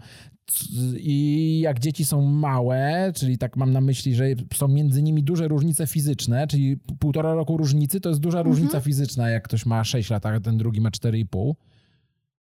[0.96, 5.48] I jak dzieci są małe, czyli tak mam na myśli, że są między nimi duże
[5.48, 10.10] różnice fizyczne, czyli półtora roku różnicy to jest duża różnica fizyczna, jak ktoś ma 6
[10.10, 11.54] lat, a ten drugi ma 4,5.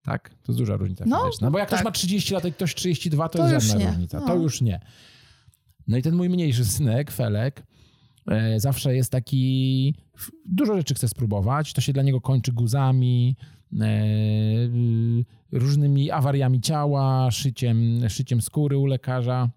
[0.05, 0.29] Tak?
[0.29, 1.51] To jest duża różnica No, fizyczna.
[1.51, 1.85] Bo jak ktoś tak.
[1.85, 4.21] ma 30 lat, a ktoś 32, to, To jest żadna różnica.
[4.21, 4.27] No.
[4.27, 4.81] To już nie.
[5.89, 7.63] No i ten mój mniejszy synek, Felek,
[8.57, 9.95] zawsze jest taki...
[10.47, 11.73] Dużo rzeczy chce spróbować.
[11.73, 13.37] To się dla niego kończy guzami,
[13.81, 19.51] e, y, różnymi awariami ciała, szyciem, szyciem skóry u lekarza.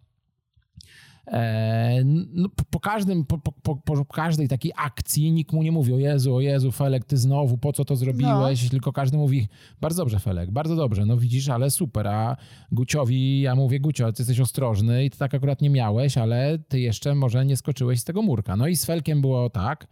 [1.28, 2.02] E,
[2.34, 6.36] no, po- każdym, po, po, po, każdej takiej akcji nikt mu nie mówi o Jezu,
[6.36, 8.70] o Jezu, Felek, ty znowu, po co to zrobiłeś?
[8.70, 9.48] Tylko każdy mówi,
[9.82, 12.38] bardzo dobrze Felek, bardzo dobrze, no widzisz, ale super, a
[12.72, 16.80] Guciowi, ja mówię, Gucio, ty jesteś ostrożny i ty tak akurat nie miałeś, ale ty
[16.80, 18.56] jeszcze może nie skoczyłeś z tego murka.
[18.58, 19.88] No i z Felkiem było tak,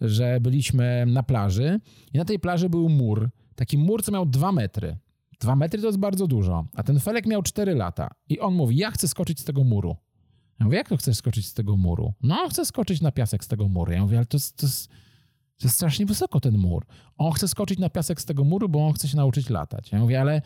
[0.00, 1.80] że byliśmy na plaży
[2.14, 4.96] i na tej plaży był mur, taki mur, co miał dwa metry.
[5.40, 8.76] Dwa metry to jest bardzo dużo, a ten Felek miał cztery lata i on mówi,
[8.76, 9.96] ja chcę skoczyć z tego muru.
[10.60, 12.12] Ja mówię, jak to chcesz skoczyć z tego muru?
[12.22, 13.92] No, chcę skoczyć na piasek z tego muru.
[13.92, 14.88] Ja mówię, ale to jest, to jest,
[15.58, 16.86] to jest strasznie wysoko ten mur.
[17.18, 19.92] On chce skoczyć na piasek z tego muru, bo on chce się nauczyć latać.
[19.92, 20.42] Ja mówię, ale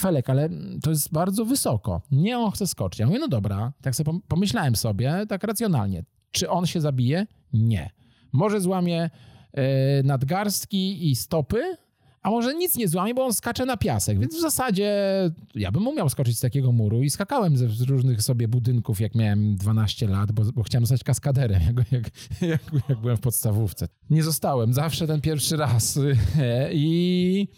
[0.00, 0.48] Felek, ale
[0.82, 2.02] to jest bardzo wysoko.
[2.10, 3.00] Nie, on chce skoczyć.
[3.00, 3.72] Ja mówię, no dobra.
[3.82, 6.04] Tak sobie pom- pomyślałem sobie, tak racjonalnie.
[6.30, 7.26] Czy on się zabije?
[7.52, 7.90] Nie.
[8.32, 9.10] Może złamie
[9.52, 11.76] e, nadgarstki i stopy,
[12.22, 14.18] a może nic nie złamie, bo on skacze na piasek.
[14.18, 14.94] Więc w zasadzie
[15.54, 19.56] ja bym umiał skoczyć z takiego muru i skakałem ze różnych sobie budynków, jak miałem
[19.56, 23.88] 12 lat, bo, bo chciałem zostać kaskaderem, jak, jak, jak, jak byłem w podstawówce.
[24.10, 25.98] Nie zostałem, zawsze ten pierwszy raz.
[26.72, 27.48] I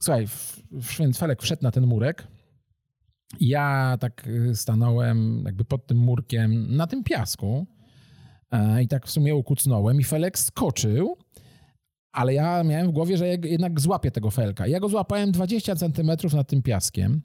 [0.00, 2.26] słuchaj, w- w- Felek wszedł na ten murek.
[3.40, 7.66] Ja tak y, stanąłem jakby pod tym murkiem na tym piasku
[8.50, 11.16] e, i tak w sumie ukucnąłem i Felek skoczył,
[12.12, 14.66] ale ja miałem w głowie, że jednak złapię tego Felka.
[14.66, 17.22] Ja go złapałem 20 centymetrów nad tym piaskiem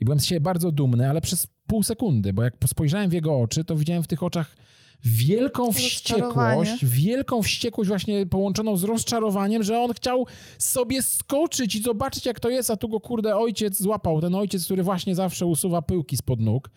[0.00, 3.40] i byłem z siebie bardzo dumny, ale przez pół sekundy, bo jak spojrzałem w jego
[3.40, 4.56] oczy, to widziałem w tych oczach
[5.04, 10.26] wielką wściekłość, wielką wściekłość właśnie połączoną z rozczarowaniem, że on chciał
[10.58, 14.64] sobie skoczyć i zobaczyć jak to jest, a tu go kurde ojciec złapał, ten ojciec,
[14.64, 16.70] który właśnie zawsze usuwa pyłki spod nóg.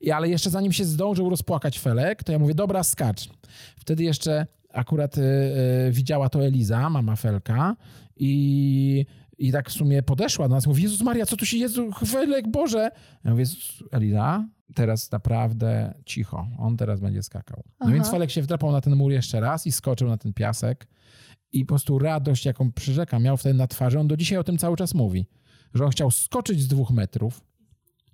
[0.00, 3.28] I, ale jeszcze zanim się zdążył rozpłakać Felek, to ja mówię, dobra, skacz.
[3.76, 5.22] Wtedy jeszcze akurat y,
[5.88, 7.76] y, widziała to Eliza, mama Felka
[8.16, 9.06] i,
[9.38, 12.48] i tak w sumie podeszła do nas, mówi, Jezus Maria, co tu się, Jezu, Felek,
[12.48, 12.90] Boże.
[13.24, 13.44] Ja mówię,
[13.92, 17.62] Eliza, teraz naprawdę cicho, on teraz będzie skakał.
[17.66, 17.92] No Aha.
[17.92, 20.88] więc Felek się wdrapał na ten mur jeszcze raz i skoczył na ten piasek
[21.52, 24.58] i po prostu radość, jaką przyrzeka miał wtedy na twarzy, on do dzisiaj o tym
[24.58, 25.26] cały czas mówi,
[25.74, 27.45] że on chciał skoczyć z dwóch metrów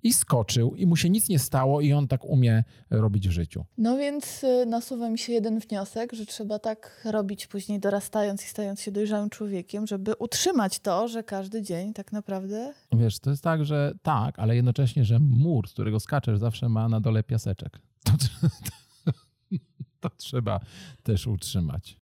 [0.03, 3.65] i skoczył i mu się nic nie stało i on tak umie robić w życiu.
[3.77, 8.47] No więc y, nasuwa mi się jeden wniosek, że trzeba tak robić później dorastając i
[8.47, 12.73] stając się dojrzałym człowiekiem, żeby utrzymać to, że każdy dzień tak naprawdę...
[12.91, 16.89] Wiesz, to jest tak, że tak, ale jednocześnie, że mur, z którego skaczesz, zawsze ma
[16.89, 17.79] na dole piaseczek.
[18.03, 19.11] To, to,
[20.01, 20.59] to trzeba
[21.03, 22.02] też utrzymać.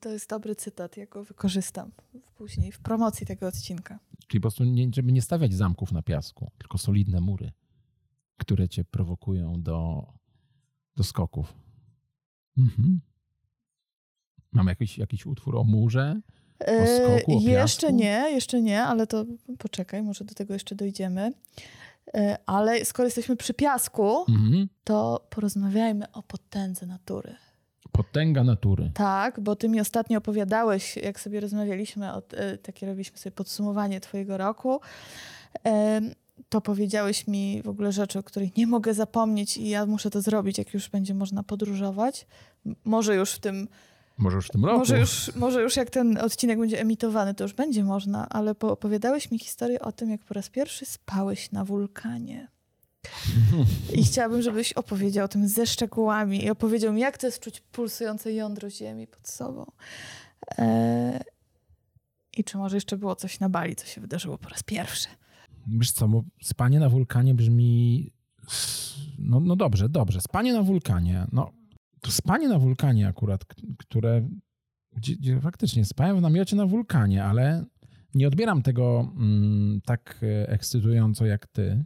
[0.00, 1.90] To jest dobry cytat, ja go wykorzystam
[2.36, 3.98] później w promocji tego odcinka.
[4.28, 7.52] Czyli po prostu, nie, żeby nie stawiać zamków na piasku, tylko solidne mury,
[8.36, 10.06] które cię prowokują do,
[10.96, 11.54] do skoków.
[12.58, 13.00] Mhm.
[14.52, 16.20] Mam jakiś, jakiś utwór o murze?
[16.60, 17.96] O skoku, o E, jeszcze piasku?
[17.96, 19.24] nie, jeszcze nie, ale to
[19.58, 21.32] poczekaj, może do tego jeszcze dojdziemy.
[22.14, 24.68] E, Ale skoro jesteśmy przy piasku, Mhm.
[24.84, 27.34] to porozmawiajmy o potędze natury.
[27.92, 28.90] Potęga natury.
[28.94, 34.00] Tak, bo ty mi ostatnio opowiadałeś, jak sobie rozmawialiśmy, o, e, takie robiliśmy sobie podsumowanie
[34.00, 34.80] twojego roku,
[36.48, 40.20] to powiedziałeś mi w ogóle rzeczy, o których nie mogę zapomnieć i ja muszę to
[40.22, 42.26] zrobić, jak już będzie można podróżować.
[42.84, 43.68] Może już w tym,
[44.18, 44.78] Może już w tym roku.
[44.78, 48.72] może już, może już jak ten odcinek będzie emitowany, to już będzie można, ale po-
[48.72, 52.48] opowiadałeś mi historię o tym, jak po raz pierwszy spałeś na wulkanie.
[53.94, 57.60] I chciałabym, żebyś opowiedział o tym ze szczegółami i opowiedział mi, jak to jest czuć
[57.60, 59.66] pulsujące jądro ziemi pod sobą.
[60.58, 61.24] E...
[62.36, 65.08] I czy może jeszcze było coś na Bali, co się wydarzyło po raz pierwszy?
[65.66, 68.10] Wiesz co, bo spanie na wulkanie brzmi...
[69.18, 70.20] No, no dobrze, dobrze.
[70.20, 71.26] Spanie na wulkanie.
[71.32, 71.52] No,
[72.00, 73.44] to spanie na wulkanie akurat,
[73.78, 74.28] które...
[74.96, 77.64] Gdzie, gdzie faktycznie spałem w namiocie na wulkanie, ale
[78.14, 81.84] nie odbieram tego mm, tak e, ekscytująco jak ty,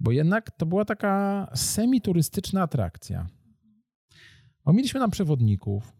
[0.00, 3.26] bo jednak to była taka semi-turystyczna atrakcja.
[4.64, 5.92] Bo mieliśmy tam przewodników,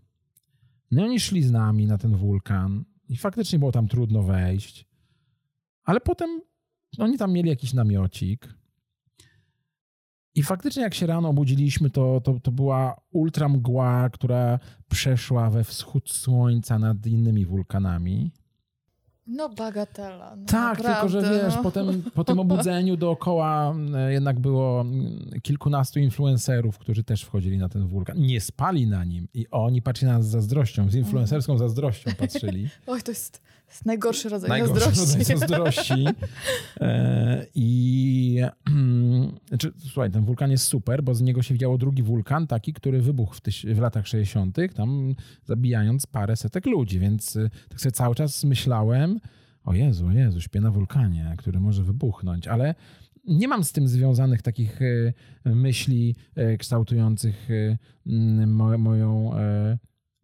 [0.90, 4.86] no oni szli z nami na ten wulkan i faktycznie było tam trudno wejść,
[5.84, 6.40] ale potem
[6.98, 8.54] oni tam mieli jakiś namiocik.
[10.34, 16.10] I faktycznie jak się rano obudziliśmy, to, to, to była ultramgła, która przeszła we wschód
[16.10, 18.32] słońca nad innymi wulkanami.
[19.26, 20.36] No bagatela.
[20.36, 21.62] No Tak, tylko że naprawdę, wiesz, no.
[21.62, 27.68] potem, po tym obudzeniu dookoła e, jednak było mm, kilkunastu influencerów, którzy też wchodzili na
[27.68, 28.20] ten wulkan.
[28.20, 32.68] Nie spali na nim i oni patrzyli na nas z zazdrością, z influencerską zazdrością patrzyli.
[32.86, 33.42] Oj, to jest
[33.84, 35.18] najgorszy rodzaj Najgorszy zazdrości.
[35.18, 36.06] rodzaj zazdrości.
[36.80, 38.40] E, I
[39.48, 43.02] znaczy, słuchaj, ten wulkan jest super, bo z niego się widziało drugi wulkan, taki, który
[43.02, 47.92] wybuchł w, tyś, w latach 60., tam zabijając parę setek ludzi, więc e, tak sobie
[47.92, 49.20] cały czas myślałem,
[49.64, 52.74] o Jezu, o Jezu, śpię na wulkanie, który może wybuchnąć, ale
[53.24, 57.48] nie mam z tym związanych takich e, myśli e, kształtujących
[58.78, 59.30] moją,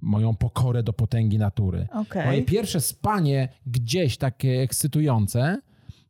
[0.03, 1.89] moją pokorę do potęgi natury.
[1.93, 2.27] Okej.
[2.27, 5.61] Moje pierwsze spanie gdzieś takie ekscytujące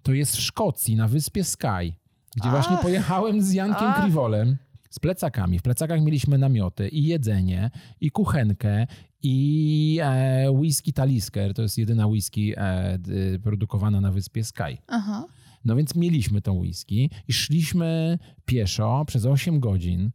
[0.02, 1.92] to jest w Szkocji, na wyspie Skye,
[2.36, 4.02] gdzie właśnie pojechałem z Jankiem Ach.
[4.02, 4.56] Kriwolem
[4.90, 5.58] z plecakami.
[5.58, 7.70] W plecakach mieliśmy namioty i jedzenie,
[8.00, 8.86] i kuchenkę,
[9.22, 11.54] i e, whisky Talisker.
[11.54, 12.98] To jest jedyna whisky e,
[13.42, 14.78] produkowana na wyspie Skye.
[14.86, 15.26] Aha.
[15.64, 20.10] No więc mieliśmy tą whisky i szliśmy pieszo przez 8 godzin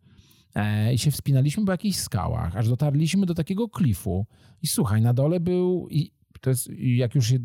[0.93, 4.25] i się wspinaliśmy po jakichś skałach, aż dotarliśmy do takiego klifu.
[4.61, 5.87] I słuchaj, na dole był.
[5.89, 7.37] I to jest, jak już się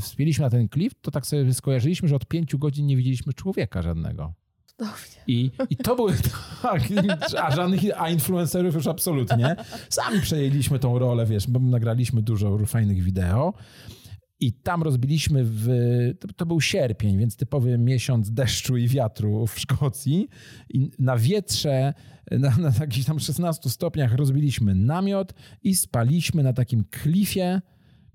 [0.00, 3.82] wspięliśmy na ten klif, to tak sobie skojarzyliśmy, że od 5 godzin nie widzieliśmy człowieka
[3.82, 4.34] żadnego.
[4.66, 5.22] Cudownie.
[5.26, 6.12] I, I to były
[6.62, 6.82] tak,
[7.42, 9.56] a żadnych, a influencerów już absolutnie.
[9.88, 13.54] Sami przejęliśmy tą rolę, wiesz, bo nagraliśmy dużo fajnych wideo.
[14.40, 15.68] I tam rozbiliśmy w.
[16.20, 20.28] To, to był sierpień, więc typowy miesiąc deszczu i wiatru w Szkocji.
[20.70, 21.94] I na wietrze,
[22.30, 27.60] na, na jakichś tam 16 stopniach rozbiliśmy namiot i spaliśmy na takim klifie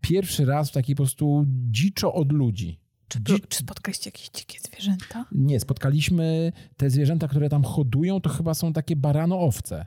[0.01, 2.79] pierwszy raz w takiej po prostu dziczo od ludzi.
[3.07, 5.25] Czy, Dzi- czy spotkaliście jakieś dzikie zwierzęta?
[5.31, 9.85] Nie, spotkaliśmy te zwierzęta, które tam hodują, to chyba są takie barano-owce.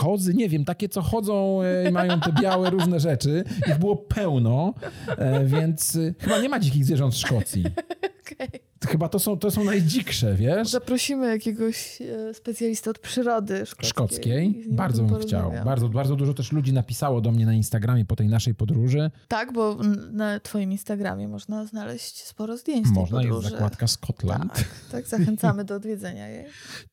[0.00, 3.44] Kozy, nie wiem, takie co chodzą e, i mają te białe różne rzeczy.
[3.68, 4.74] Ich było pełno,
[5.08, 7.64] e, więc e, chyba nie ma dzikich zwierząt w Szkocji.
[8.20, 8.69] Okej.
[8.90, 10.68] Chyba to są, to są najdziksze, wiesz?
[10.68, 13.88] Zaprosimy jakiegoś e, specjalistę od przyrody szkockiej.
[13.90, 14.64] Szkockiej.
[14.70, 15.52] Bardzo bym chciał.
[15.64, 19.10] Bardzo, bardzo dużo też ludzi napisało do mnie na Instagramie po tej naszej podróży.
[19.28, 19.78] Tak, bo
[20.12, 24.52] na twoim Instagramie można znaleźć sporo zdjęć tej Można, jest zakładka Scotland.
[24.54, 26.44] Tak, tak, zachęcamy do odwiedzenia jej.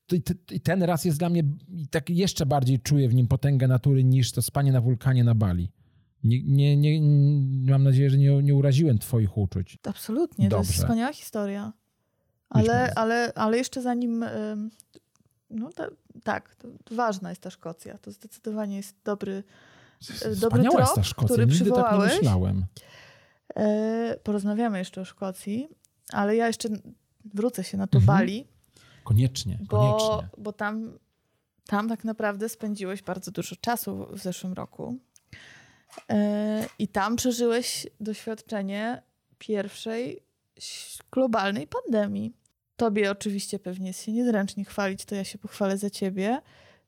[0.06, 1.42] To i te- I ten raz jest dla mnie,
[1.90, 5.72] tak jeszcze bardziej czuję w nim potęgę natury niż to spanie na wulkanie na Bali.
[6.24, 7.00] Nie, nie, nie,
[7.72, 9.78] mam nadzieję, że nie, nie uraziłem twoich uczuć.
[9.88, 10.68] Absolutnie, to Dobrze.
[10.70, 11.72] jest wspaniała historia.
[12.50, 14.24] Ale, ale, ale jeszcze zanim...
[15.50, 15.86] No ta,
[16.24, 17.98] tak, to, ważna jest ta Szkocja.
[17.98, 19.42] To zdecydowanie jest dobry,
[20.22, 22.12] e, dobry Wspaniała jest ta trop, Szkocja, który nigdy tak nie przywołałeś.
[22.16, 22.64] myślałem.
[23.56, 25.68] E, porozmawiamy jeszcze o Szkocji,
[26.12, 26.68] ale ja jeszcze
[27.34, 28.18] wrócę się na to Mhm.
[28.18, 28.46] Bali,
[29.04, 30.28] Koniecznie, bo, koniecznie.
[30.38, 30.98] bo tam,
[31.66, 34.98] tam tak naprawdę spędziłeś bardzo dużo czasu w zeszłym roku.
[36.10, 39.02] E, I tam przeżyłeś doświadczenie
[39.38, 40.22] pierwszej
[41.12, 42.32] globalnej pandemii.
[42.76, 46.40] Tobie oczywiście pewnie jest się niezręcznie chwalić, to ja się pochwalę za ciebie,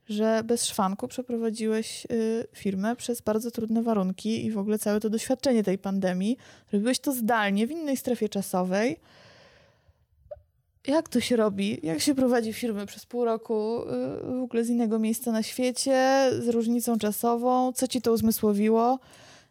[0.08, 5.10] że bez szwanku przeprowadziłeś y, firmę przez bardzo trudne warunki i w ogóle całe to
[5.10, 6.36] doświadczenie tej pandemii.
[6.72, 9.00] Robiłeś to zdalnie, w innej strefie czasowej.
[10.86, 11.80] Jak to się robi?
[11.82, 13.86] Jak się prowadzi firmę przez pół roku y,
[14.38, 17.72] w ogóle z innego miejsca na świecie, z różnicą czasową?
[17.72, 18.98] Co ci to uzmysłowiło?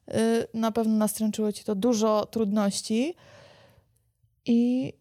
[0.07, 0.13] Y,
[0.53, 3.15] Na pewno nastręczyło ci to dużo trudności.
[4.45, 4.91] I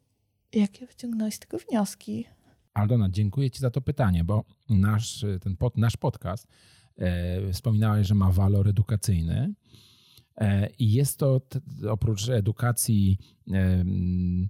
[0.52, 2.24] jakie wyciągnąłeś z tego wnioski?
[2.74, 6.46] Aldona, dziękuję ci za to pytanie, bo nasz, ten pod, nasz podcast
[6.96, 9.54] e, wspominałeś, że ma walor edukacyjny.
[10.36, 11.60] E, I jest to t,
[11.90, 13.18] oprócz edukacji
[13.48, 14.48] e, mm,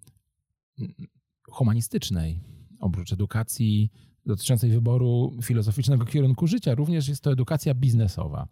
[1.51, 2.41] humanistycznej,
[2.81, 3.91] oprócz edukacji
[4.27, 8.49] dotyczącej wyboru filozoficznego kierunku życia, również jest to edukacja biznesowa.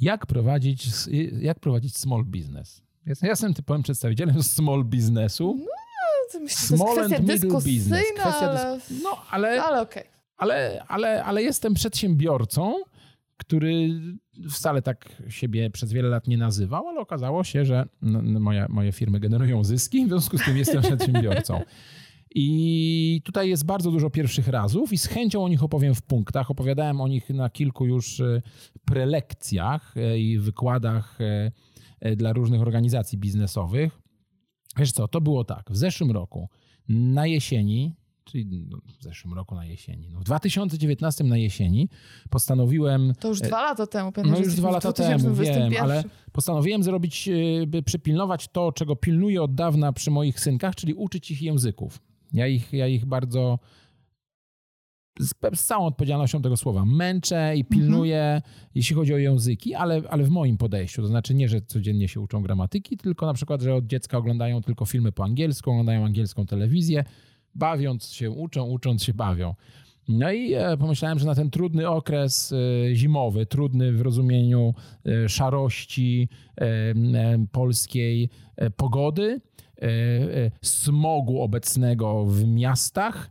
[0.00, 0.88] Jak prowadzić,
[1.40, 2.82] jak prowadzić small business?
[3.06, 4.84] Jestem, ja jestem typowym przedstawicielem small
[6.40, 8.02] Myślę, że to Small jest and middle business.
[8.16, 10.04] Kwestia ale, dys- No, ale, ale okej.
[10.36, 12.74] ale, ale, ale jestem przedsiębiorcą,
[13.36, 13.88] który
[14.50, 17.86] wcale tak siebie przez wiele lat nie nazywał, ale okazało się, że
[18.40, 21.60] moja, moje firmy generują zyski, w związku z tym jestem przedsiębiorcą.
[22.34, 26.50] I tutaj jest bardzo dużo pierwszych razów i z chęcią o nich opowiem w punktach.
[26.50, 28.42] Opowiadałem o nich na kilku już e,
[28.84, 31.52] prelekcjach e, i wykładach e,
[32.16, 34.02] dla różnych organizacji biznesowych.
[34.76, 35.70] Wiesz co, to było tak.
[35.70, 36.48] W zeszłym roku
[36.88, 37.94] na jesieni,
[38.24, 41.88] czyli no, w zeszłym roku na jesieni, no w 2019 na jesieni
[42.30, 44.12] postanowiłem To już E, dwa lata temu.
[44.12, 45.84] Pamiętam, no już dwa lata temu, wiem, 2021.
[45.84, 50.94] ale postanowiłem zrobić, e, by przypilnować to, czego pilnuję od dawna przy moich synkach, czyli
[50.94, 52.00] uczyć ich języków.
[52.32, 53.58] Ja ich, ja ich bardzo
[55.20, 58.42] z, z całą odpowiedzialnością tego słowa męczę i pilnuję,
[58.74, 61.02] jeśli chodzi o języki, ale, ale w moim podejściu.
[61.02, 64.62] To znaczy nie, że codziennie się uczą gramatyki, tylko na przykład, że od dziecka oglądają
[64.62, 67.04] tylko filmy po angielsku, oglądają angielską telewizję,
[67.54, 69.54] bawiąc się uczą, ucząc się bawią.
[70.08, 74.74] No i e, pomyślałem, że na ten trudny okres e, zimowy, trudny w rozumieniu
[75.06, 76.28] e, szarości
[77.52, 78.30] polskiej
[78.76, 79.40] pogody,
[80.62, 83.30] smogu obecnego w miastach,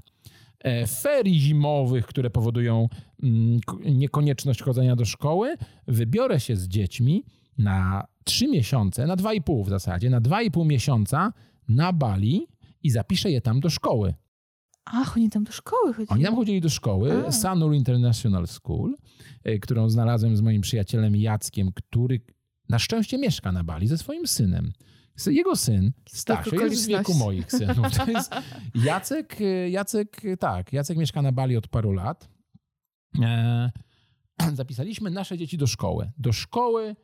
[0.88, 2.90] ferii zimowych, które powodują
[3.24, 5.56] mm, niekonieczność chodzenia do szkoły,
[5.88, 7.24] wybiorę się z dziećmi
[7.58, 11.34] na trzy miesiące, na dwa i pół w zasadzie, na dwa i pół miesiąca
[11.70, 12.48] na Bali
[12.84, 14.14] i zapiszę je tam do szkoły.
[14.86, 16.08] Ach, oni tam do szkoły chodzili.
[16.10, 17.32] Oni tam chodzili do szkoły, A.
[17.32, 18.96] Sanur International School,
[19.48, 22.22] y, którą znalazłem z moim przyjacielem Jackiem, który
[22.70, 24.72] na szczęście mieszka na Bali ze swoim synem.
[25.28, 27.98] Jego syn, Stasio, jest w wieku moich synów.
[27.98, 28.34] To jest
[28.86, 29.38] Jacek,
[29.70, 32.30] Jacek, tak, Jacek mieszka na Bali od paru lat.
[33.22, 33.72] E,
[34.54, 36.12] zapisaliśmy nasze dzieci do szkoły.
[36.18, 36.96] Do szkoły,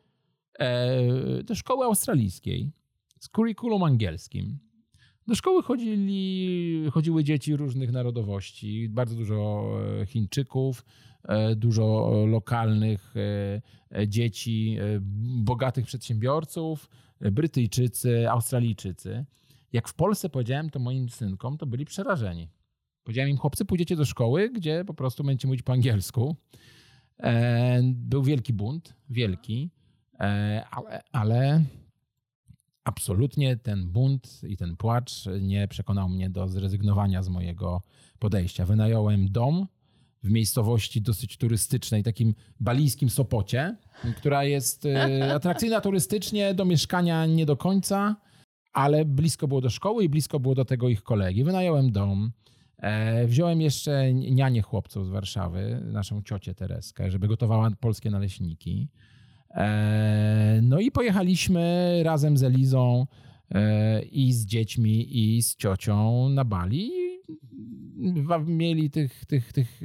[0.58, 2.72] e, do szkoły australijskiej
[3.20, 4.58] z kurikulum angielskim.
[5.26, 9.68] Do szkoły chodzili, chodziły dzieci różnych narodowości, bardzo dużo
[10.00, 10.84] e, Chińczyków,
[11.56, 14.98] dużo lokalnych e, e, dzieci, e,
[15.44, 16.88] bogatych przedsiębiorców,
[17.20, 19.24] e, Brytyjczycy, Australijczycy.
[19.72, 22.48] Jak w Polsce powiedziałem to moim synkom, to byli przerażeni.
[23.04, 26.36] Powiedziałem im, chłopcy, pójdziecie do szkoły, gdzie po prostu będziecie mówić po angielsku.
[27.20, 29.70] E, Był wielki bunt, wielki,
[30.20, 31.64] e, ale, ale,
[32.84, 37.82] absolutnie ten bunt i ten płacz nie przekonał mnie do zrezygnowania z mojego
[38.18, 38.66] podejścia.
[38.66, 39.66] Wynająłem dom
[40.22, 43.76] w miejscowości dosyć turystycznej, takim balijskim Sopocie,
[44.16, 48.16] która jest e, atrakcyjna turystycznie, do mieszkania nie do końca,
[48.72, 51.44] ale blisko było do szkoły i blisko było do tego ich kolegi.
[51.44, 52.32] Wynająłem dom.
[52.78, 58.88] E, wziąłem jeszcze nianię chłopców z Warszawy, naszą ciocię Tereskę, żeby gotowała polskie naleśniki.
[59.50, 63.06] E, no i pojechaliśmy razem z Elizą
[64.12, 67.07] i z dziećmi i z ciocią na Bali.
[68.46, 69.80] Mieli tych, tych, tych,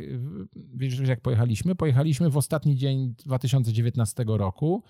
[0.76, 1.76] wiesz jak pojechaliśmy?
[1.76, 4.84] Pojechaliśmy w ostatni dzień 2019 roku.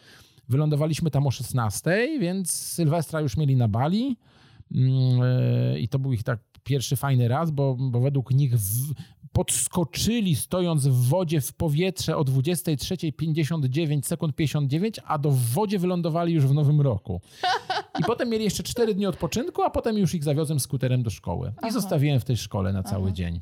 [0.50, 4.18] Wylądowaliśmy tam o 16, więc Sylwestra już mieli na Bali.
[4.72, 4.92] Mm,
[5.22, 8.58] e, I to był ich tak pierwszy fajny raz, bo, bo według nich
[9.34, 16.34] podskoczyli stojąc w wodzie w powietrze o 23.59 sekund 59, a do w wodzie wylądowali
[16.34, 17.22] już w nowym roku.
[18.00, 21.54] I potem mieli jeszcze 4 dni odpoczynku, a potem już ich zawiozłem skuterem do szkoły.
[21.68, 23.42] I zostawiłem w tej szkole na cały dzień.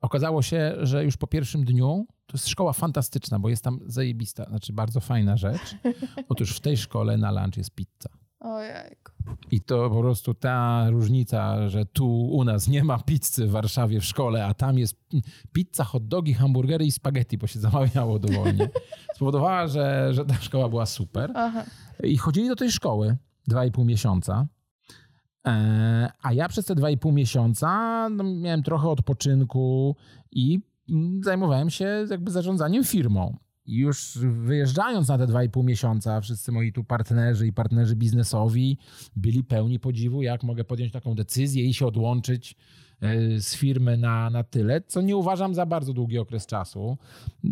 [0.00, 4.44] Okazało się, że już po pierwszym dniu to jest szkoła fantastyczna, bo jest tam zajebista,
[4.44, 5.76] znaczy bardzo fajna rzecz.
[6.28, 8.17] Otóż w tej szkole na lunch jest pizza.
[8.40, 9.12] Ojejku.
[9.50, 14.00] I to po prostu ta różnica, że tu u nas nie ma pizzy w Warszawie
[14.00, 14.96] w szkole, a tam jest
[15.52, 18.68] pizza, hot dogi, hamburgery i spaghetti, bo się zamawiało dowolnie,
[19.16, 21.32] spowodowała, że, że ta szkoła była super.
[21.34, 21.64] Aha.
[22.02, 23.16] I chodzili do tej szkoły
[23.50, 24.46] 2,5 miesiąca.
[25.46, 27.68] E, A ja przez te 2,5 miesiąca
[28.08, 29.96] no, miałem trochę odpoczynku
[30.32, 30.60] i
[30.90, 33.36] mm, zajmowałem się jakby zarządzaniem firmą.
[33.68, 38.78] I już wyjeżdżając na te 2,5 miesiąca, wszyscy moi tu partnerzy i partnerzy biznesowi
[39.16, 42.56] byli pełni podziwu, jak mogę podjąć taką decyzję i się odłączyć
[43.00, 46.98] e, z firmy na, na tyle, co nie uważam za bardzo długi okres czasu.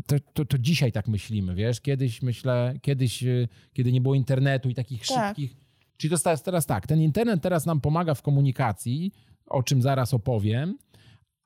[0.07, 1.81] To, to, to dzisiaj tak myślimy, wiesz?
[1.81, 5.29] Kiedyś myślę, kiedyś, e, kiedy nie było internetu i takich Tak.
[5.29, 5.57] szybkich.
[5.97, 9.13] Czyli to teraz tak, ten internet teraz nam pomaga w komunikacji,
[9.47, 10.79] o czym zaraz opowiem,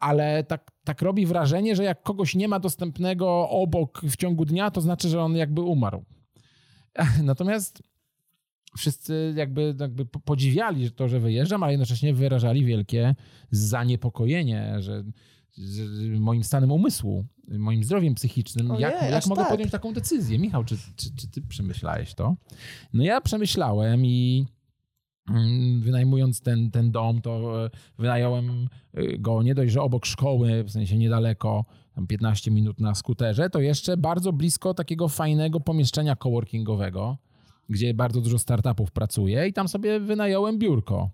[0.01, 4.71] ale tak, tak robi wrażenie, że jak kogoś nie ma dostępnego obok w ciągu dnia,
[4.71, 6.05] to znaczy, że on jakby umarł.
[7.23, 7.83] Natomiast
[8.77, 13.15] wszyscy jakby, jakby po- podziwiali to, że wyjeżdżam, ale jednocześnie wyrażali wielkie
[13.51, 15.05] zaniepokojenie, że,
[16.19, 19.51] moim stanem umysłu, moim zdrowiem psychicznym, Ojej, jak, jak mogę tak.
[19.51, 20.39] podjąć taką decyzję.
[20.39, 22.37] Michał, czy, czy, czy ty przemyślałeś to?
[22.93, 24.47] No ja przemyślałem i
[25.81, 30.71] wynajmując ten, ten dom, to e, wynająłem e, go nie dość, że obok szkoły, w
[30.71, 31.65] sensie niedaleko,
[31.95, 37.17] tam 15 minut na skuterze, to jeszcze bardzo blisko takiego fajnego pomieszczenia coworkingowego,
[37.69, 41.11] gdzie bardzo dużo startupów pracuje i tam sobie wynająłem biurko.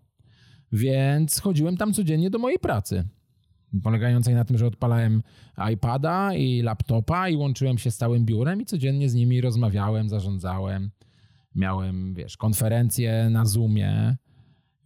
[0.73, 3.09] Więc chodziłem tam codziennie do mojej pracy.
[3.83, 5.23] Polegającej na tym, że odpalałem
[5.73, 10.91] iPada i laptopa i łączyłem się z całym biurem i codziennie z nimi rozmawiałem, zarządzałem.
[11.57, 14.17] Miałem, wiesz, konferencje na Zoomie.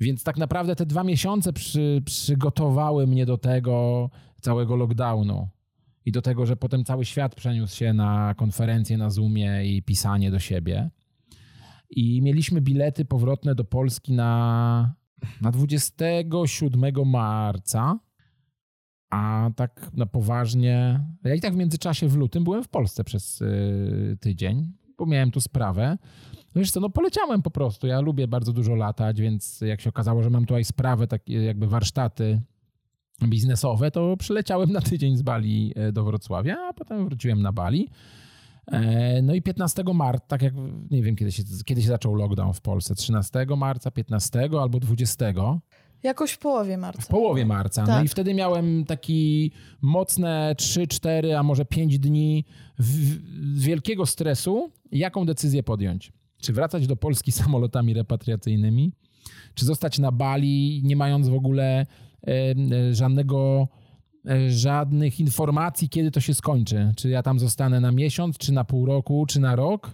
[0.00, 4.10] Więc tak naprawdę te dwa miesiące przy, przygotowały mnie do tego
[4.40, 5.48] całego lockdownu.
[6.04, 10.30] I do tego, że potem cały świat przeniósł się na konferencje na Zoomie i pisanie
[10.30, 10.90] do siebie.
[11.90, 14.94] I mieliśmy bilety powrotne do Polski na,
[15.40, 17.98] na 27 marca.
[19.10, 21.00] A tak na poważnie.
[21.24, 25.30] Ja i tak w międzyczasie w lutym byłem w Polsce przez y, tydzień, bo miałem
[25.30, 25.98] tu sprawę.
[26.54, 27.86] No wiesz co, no poleciałem po prostu.
[27.86, 31.66] Ja lubię bardzo dużo latać, więc jak się okazało, że mam tutaj sprawę, takie jakby
[31.66, 32.40] warsztaty
[33.24, 37.88] biznesowe, to przyleciałem na tydzień z Bali e, do Wrocławia, a potem wróciłem na Bali.
[38.66, 40.54] E, No i 15 marca, tak jak
[40.90, 45.24] nie wiem, kiedy się, kiedy się zaczął lockdown w Polsce, 13 marca, 15 albo 20.
[46.02, 47.02] Jakoś w połowie marca.
[47.02, 47.80] W połowie marca.
[47.82, 48.04] No Tak.
[48.04, 52.44] i wtedy miałem taki mocne 3, 4, a może 5 dni
[52.78, 56.12] w- wielkiego stresu, jaką decyzję podjąć.
[56.40, 58.92] Czy wracać do Polski samolotami repatriacyjnymi,
[59.54, 61.86] czy zostać na Bali, nie mając w ogóle
[62.26, 62.54] e,
[62.94, 63.68] żadnego,
[64.28, 66.92] e, żadnych informacji, kiedy to się skończy.
[66.96, 69.90] Czy ja tam zostanę na miesiąc, czy na pół roku, czy na rok.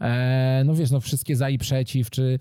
[0.00, 2.38] E, no wiesz, no wszystkie za i przeciw, czy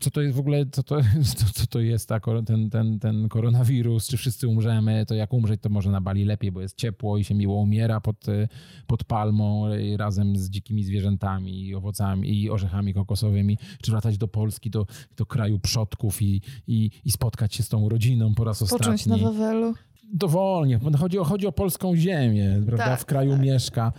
[0.00, 0.96] co to jest w ogóle, co to,
[1.54, 5.68] co, to jest ta, ten, ten, ten koronawirus, czy wszyscy umrzemy, to jak umrzeć, to
[5.68, 8.48] może na Bali lepiej, bo jest ciepło i się miło umiera pod, e,
[8.86, 14.28] pod palmą i razem z dzikimi zwierzętami i owocami i orzechami kokosowymi, czy wracać do
[14.28, 14.86] Polski, do,
[15.16, 19.12] do kraju przodków i, i, i spotkać się z tą rodziną po raz Począć ostatni
[19.12, 19.74] na Wawelu.
[20.12, 20.78] dowolnie.
[20.78, 22.84] bo Chodzi o, chodzi o polską ziemię, prawda?
[22.84, 23.92] Tak, w kraju mieszka.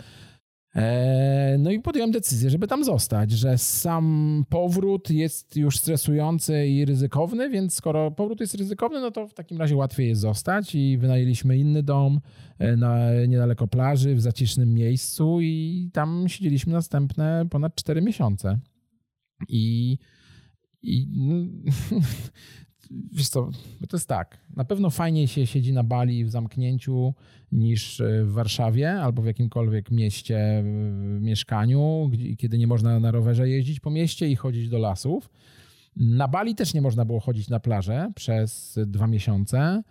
[0.74, 6.84] E, no i podjąłem decyzję, żeby tam zostać, że sam powrót jest już stresujący i
[6.84, 10.98] ryzykowny, więc skoro powrót jest ryzykowny, no to w takim razie łatwiej jest zostać i
[10.98, 12.20] wynajęliśmy inny dom
[12.58, 12.98] e, na,
[13.28, 18.58] niedaleko plaży, w zacisznym miejscu i tam siedzieliśmy następne ponad 4 miesiące.
[19.48, 19.98] I
[20.84, 21.08] I
[23.12, 23.50] wiesz co,
[23.88, 24.38] to jest tak.
[24.56, 27.14] Na pewno fajniej się siedzi na Bali w zamknięciu
[27.52, 30.64] niż w Warszawie albo w jakimkolwiek mieście,
[31.20, 35.30] mieszkaniu, kiedy nie można na rowerze jeździć po mieście i chodzić do lasów.
[35.96, 39.82] Na Bali też nie można było chodzić na plażę przez dwa miesiące.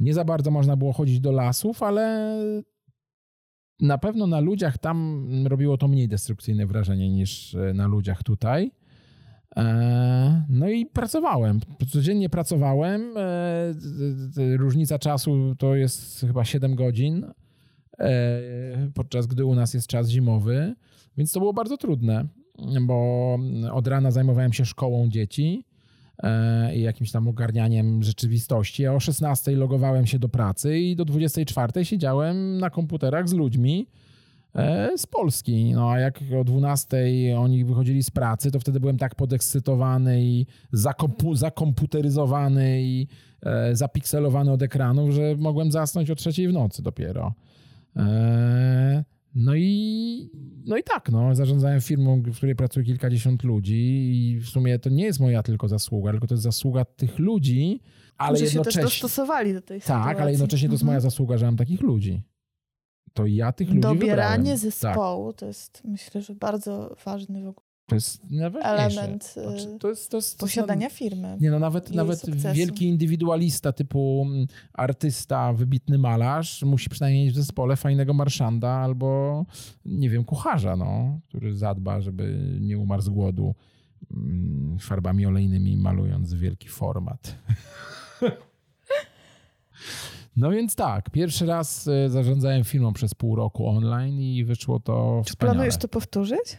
[0.00, 2.36] Nie za bardzo można było chodzić do lasów, ale
[3.80, 8.70] na pewno na ludziach tam robiło to mniej destrukcyjne wrażenie niż e, na ludziach tutaj.
[9.56, 11.60] E, No i pracowałem.
[11.88, 13.16] Codziennie pracowałem.
[13.16, 17.26] E, Różnica czasu to jest chyba 7 godzin,
[17.98, 20.74] e, podczas gdy u nas jest czas zimowy,
[21.16, 22.26] więc to było bardzo trudne,
[22.80, 23.38] bo
[23.72, 25.64] od rana zajmowałem się szkołą dzieci
[26.74, 31.84] i jakimś tam ogarnianiem rzeczywistości, a o 16 logowałem się do pracy i do 24
[31.84, 33.86] siedziałem na komputerach z ludźmi
[34.96, 35.72] z Polski.
[35.72, 36.96] No a jak o 12
[37.38, 43.06] oni wychodzili z pracy, to wtedy byłem tak podekscytowany i zakompu- zakomputeryzowany i
[43.42, 47.34] e, zapikselowany od ekranów, że mogłem zasnąć o trzeciej w nocy dopiero.
[47.96, 50.30] E, no i,
[50.66, 54.90] no i tak, no, zarządzałem firmą, w której pracuje kilkadziesiąt ludzi i w sumie to
[54.90, 57.80] nie jest moja tylko zasługa, tylko to jest zasługa tych ludzi,
[58.18, 58.82] ale Którzy się też jednocześnie...
[58.82, 60.04] dostosowali do tej sytuacji.
[60.04, 62.22] Tak, ale jednocześnie to jest moja zasługa, że mam takich ludzi.
[63.14, 64.46] To ja tych ludzi Dobieranie wybrałem.
[64.46, 68.22] Tak, zespołu to jest, myślę, że bardzo ważny w ogóle to jest
[68.62, 71.36] element Znaczy, y, to jest, to jest, to posiadania firmy.
[71.40, 72.56] Nie no, nawet, nawet sukcesu.
[72.56, 79.46] wielki indywidualista typu mm, artysta, wybitny malarz musi przynajmniej mieć w zespole fajnego marszanda albo,
[79.84, 83.54] nie wiem, kucharza, no, który zadba, żeby nie umarł z głodu
[84.10, 87.34] mm, farbami olejnymi malując wielki format.
[90.36, 95.22] No więc tak, pierwszy raz e, zarządzałem firmą przez pół roku online i wyszło to
[95.24, 95.54] Czy wspaniale.
[95.54, 96.58] planujesz to powtórzyć?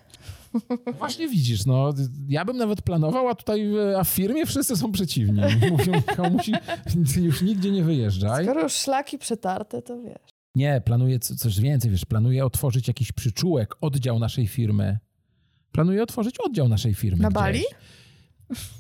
[0.98, 1.94] Właśnie widzisz, no
[2.28, 5.42] ja bym nawet planował, a tutaj e, a w firmie wszyscy są przeciwni.
[5.72, 6.52] Mówią, komuś
[7.18, 8.46] już nigdzie nie wyjeżdżaj.
[8.46, 10.18] Skoro już szlaki przetarte, to wiesz.
[10.56, 14.98] Nie, planuję co- coś więcej, wiesz, planuję otworzyć jakiś przyczółek, oddział naszej firmy.
[15.72, 17.22] Planuję otworzyć oddział naszej firmy.
[17.22, 17.36] Na gdzieś.
[17.42, 17.64] Bali?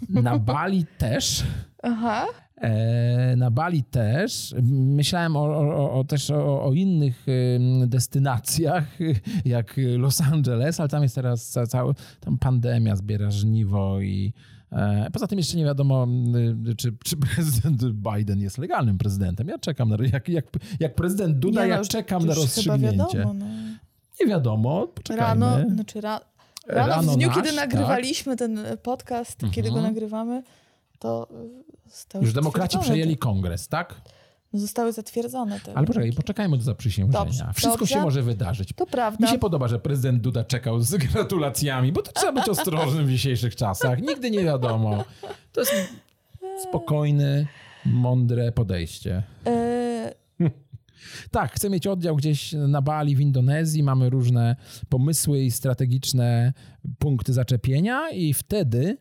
[0.10, 1.44] Na Bali też.
[1.84, 2.26] Aha.
[2.62, 4.56] E, na Bali też.
[4.72, 7.26] Myślałem o, o, o, też o, o innych
[7.88, 8.84] destynacjach,
[9.46, 14.34] jak Los Angeles, ale tam jest teraz ca, cały, tam pandemia zbiera żniwo i
[14.72, 16.08] e, poza tym jeszcze nie wiadomo,
[16.78, 19.48] czy, czy prezydent Biden jest legalnym prezydentem.
[19.48, 20.46] Ja czekam na, jak, jak,
[20.80, 22.98] jak prezydent Duda, Nie no, ja już- czekam na rozstrzygnięcie.
[23.18, 23.46] Wiadomo, no.
[24.22, 25.46] Nie wiadomo, poczekajmy.
[25.46, 26.20] Rano, znaczy ra,
[26.68, 27.56] rano, Rano w dniu, nasz, kiedy tak.
[27.58, 29.94] nagrywaliśmy ten podcast, kiedy go Mhm.
[29.94, 30.44] nagrywamy,
[31.06, 31.28] to
[31.86, 34.02] y, zostały Już demokraci przejęli kongres, tak?
[34.54, 37.26] Zostały zatwierdzone te Ale poczekaj, poczekajmy do zaprzysiężenia.
[37.26, 37.94] Dobrze, Wszystko dobrze.
[37.94, 38.70] się może wydarzyć.
[38.76, 39.26] To prawda.
[39.26, 43.10] Mi się podoba, że prezydent Duda czekał z gratulacjami, bo to trzeba być ostrożnym w
[43.10, 44.02] dzisiejszych czasach.
[44.02, 45.04] Nigdy nie wiadomo.
[45.52, 45.74] To jest
[46.70, 47.46] spokojne,
[47.86, 49.24] mądre podejście.
[49.48, 50.14] E,
[51.32, 54.56] Tak, chcę mieć oddział gdzieś na Bali w Indonezji, mamy różne
[54.90, 56.54] pomysły i strategiczne
[57.00, 58.98] punkty zaczepienia i wtedy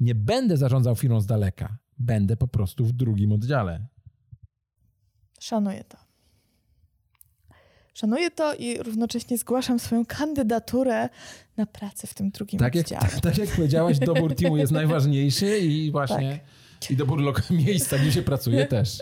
[0.00, 1.78] nie będę zarządzał firmą z daleka.
[1.98, 3.86] Będę po prostu w drugim oddziale.
[5.40, 5.98] Szanuję to.
[7.94, 11.08] Szanuję to i równocześnie zgłaszam swoją kandydaturę
[11.56, 13.20] na pracę w tym drugim Tak jak, oddziale.
[13.22, 16.40] tak jak powiedziałaś, dobór teamu jest najważniejszy i właśnie
[16.90, 18.98] i dobór lok- miejsca, gdzie się pracuje też.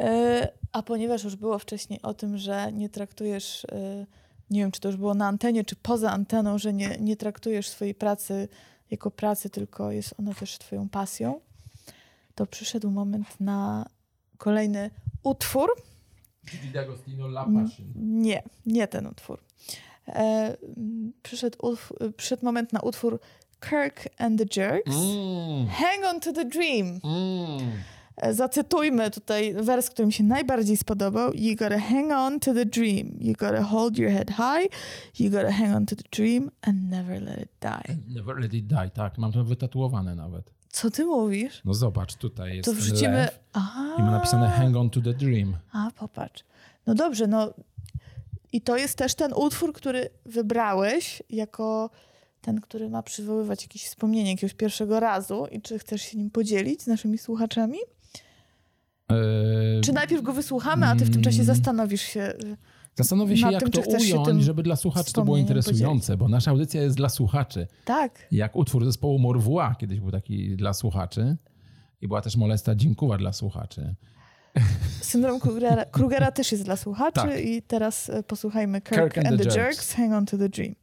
[0.00, 4.06] E, A ponieważ już było wcześniej o tym, że nie traktujesz, e,
[4.50, 7.68] nie wiem czy to już było na antenie, czy poza anteną, że nie, nie traktujesz
[7.68, 8.48] swojej pracy
[8.90, 11.40] jako pracy, tylko jest ona też twoją pasją,
[12.34, 13.86] to przyszedł moment na
[14.38, 14.90] kolejny
[15.22, 15.70] utwór.
[17.96, 19.40] Nie, nie ten utwór.
[20.08, 21.76] E, m, przyszedł,
[22.16, 23.20] przyszedł moment na utwór
[23.60, 24.96] Kirk and the Jerks.
[24.96, 27.00] Mm, Hang on to the dream.
[27.04, 27.72] mm.
[28.20, 31.32] E, Zacytujmy tutaj wers, który mi się najbardziej spodobał.
[31.34, 33.16] You gotta hang on to the dream.
[33.20, 34.68] You gotta hold your head high.
[35.18, 37.96] You gotta hang on to the dream and never let it die.
[38.14, 39.18] Never let it die, tak.
[39.18, 40.50] Mam to wytatuowane nawet.
[40.70, 41.62] Co ty mówisz?
[41.64, 43.16] No zobacz, tutaj jest To wrzucimy...
[43.16, 43.38] lew
[43.98, 45.56] i ma napisane hang on to the dream.
[45.72, 46.44] A, popatrz.
[46.86, 47.52] No dobrze, no
[48.52, 51.90] i to jest też ten utwór, który wybrałeś jako
[52.40, 56.82] ten, który ma przywoływać jakieś wspomnienie jakiegoś pierwszego razu i czy chcesz się nim podzielić
[56.82, 57.78] z naszymi słuchaczami?
[59.08, 61.46] Eee, Czy najpierw go wysłuchamy, a ty w tym czasie Mm.
[61.46, 62.20] zastanowisz się...
[62.20, 62.56] y,
[62.94, 66.82] Zastanowię się, jak tym, to ująć, żeby dla słuchaczy to było interesujące, bo nasza audycja
[66.82, 67.66] jest dla słuchaczy.
[67.84, 71.36] Tak, Jak utwór zespołu Morwua kiedyś był taki dla słuchaczy
[72.00, 73.94] i była też molesta dziękuwa dla słuchaczy.
[75.00, 77.44] syndrom Krugera, Krugera też jest dla słuchaczy Tak.
[77.44, 79.92] i teraz y, posłuchajmy Kirk, and, the, Jerks.
[79.94, 80.74] Hang on to the dream.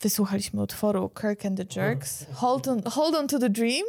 [0.00, 3.84] Wysłuchaliśmy utworu Kirk and the Jerks, Hold on, Hold on to the Dream.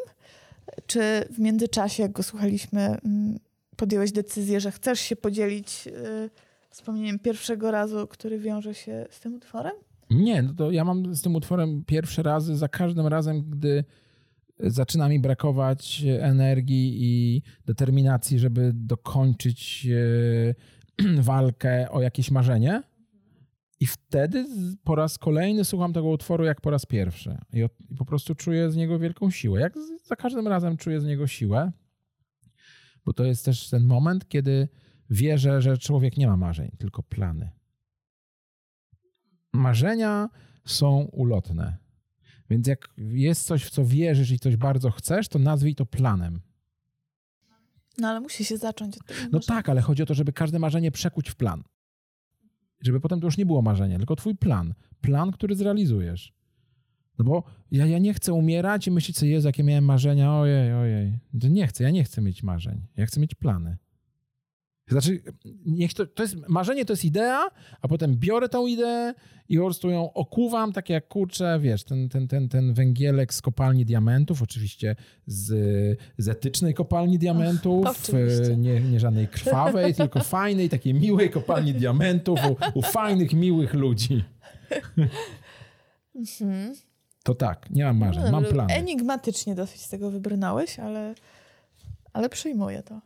[0.88, 3.39] Czy w międzyczasie, jak go słuchaliśmy, mm,
[3.76, 6.30] podjąłeś decyzję, że chcesz się podzielić y,
[6.70, 9.74] wspomnieniem pierwszego razu, który wiąże się z tym utworem?
[10.09, 13.84] Nie, no to ja mam z tym utworem pierwsze razy, za każdym razem, gdy
[14.59, 19.88] zaczyna mi brakować energii i determinacji, żeby dokończyć
[21.01, 22.84] e, walkę o jakieś marzenie.
[23.82, 24.45] I wtedy
[24.84, 27.38] po raz kolejny słucham tego utworu jak po raz pierwszy.
[27.53, 29.59] I, od, i po prostu czuję z niego wielką siłę.
[29.59, 29.73] Jak
[30.03, 31.71] za każdym razem czuję z niego siłę,
[33.05, 34.67] bo to jest też ten moment, kiedy
[35.09, 37.49] wierzę, że człowiek nie ma marzeń, tylko plany.
[39.53, 40.29] Marzenia
[40.65, 41.77] są ulotne.
[42.49, 46.41] Więc jak jest coś, w co wierzysz i coś bardzo chcesz, to nazwij to planem.
[47.97, 49.19] No ale musi się zacząć od tego.
[49.19, 49.57] No marzenia.
[49.57, 51.63] tak, ale chodzi o to, żeby każde marzenie przekuć w plan.
[52.82, 54.73] Żeby potem to już nie było marzenie, tylko twój plan.
[55.01, 56.34] Plan, który zrealizujesz.
[57.19, 60.73] No bo ja, ja nie chcę umierać i myśleć sobie, Jezu, jakie miałem marzenia, ojej,
[60.73, 61.19] ojej.
[61.34, 62.82] Nie chcę, ja nie chcę mieć marzeń.
[62.97, 63.77] Ja chcę mieć plany.
[64.91, 65.21] Znaczy,
[65.65, 67.47] niech to, to jest, marzenie to jest idea,
[67.81, 69.13] a potem biorę tą ideę
[69.49, 73.41] i po prostu ją okuwam, tak jak kurczę, wiesz, ten, ten, ten, ten węgielek z
[73.41, 75.47] kopalni diamentów, oczywiście z,
[76.17, 78.53] z etycznej kopalni diamentów, oczywiście.
[78.53, 83.73] e, nie, nie żadnej krwawej, tylko fajnej, takiej miłej kopalni diamentów u, u fajnych, miłych
[83.73, 84.23] ludzi.
[86.15, 86.75] Mhm.
[87.23, 88.73] To tak, nie mam marzeń, No, mam plany.
[88.73, 91.15] Enigmatycznie dosyć z tego wybrnąłeś, ale,
[92.13, 93.01] ale przyjmuję to.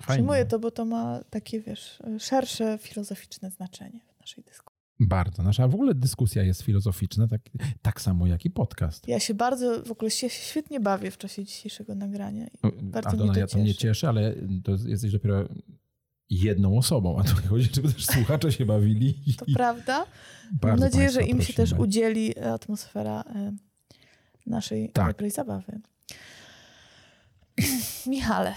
[0.00, 0.06] Fajnie.
[0.14, 4.74] Przyjmuję to, bo to ma takie, wiesz, szersze filozoficzne znaczenie w naszej dyskusji.
[5.00, 5.42] Bardzo.
[5.42, 7.40] Nasza w ogóle dyskusja jest filozoficzna, tak,
[7.82, 9.08] tak samo jak i podcast.
[9.08, 12.46] Ja się bardzo, w ogóle się świetnie bawię w czasie dzisiejszego nagrania.
[12.46, 14.08] I Bardzo Aldona, mnie to ja to mnie cieszy.
[14.08, 14.34] ale
[14.64, 15.48] to jesteś dopiero
[16.30, 19.34] jedną osobą, a tu chodzi, żeby też słuchacze się bawili.
[19.38, 19.98] To prawda.
[19.98, 21.80] Mam Bardzo nadzieję, że im się też prosimy.
[21.80, 23.52] udzieli e, atmosfera e,
[24.46, 25.08] naszej Tak.
[25.12, 25.80] dobrej zabawy.
[28.06, 28.54] Michale,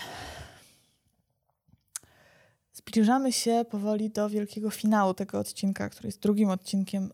[2.91, 7.09] zbliżamy się powoli do wielkiego finału tego odcinka, który jest drugim odcinkiem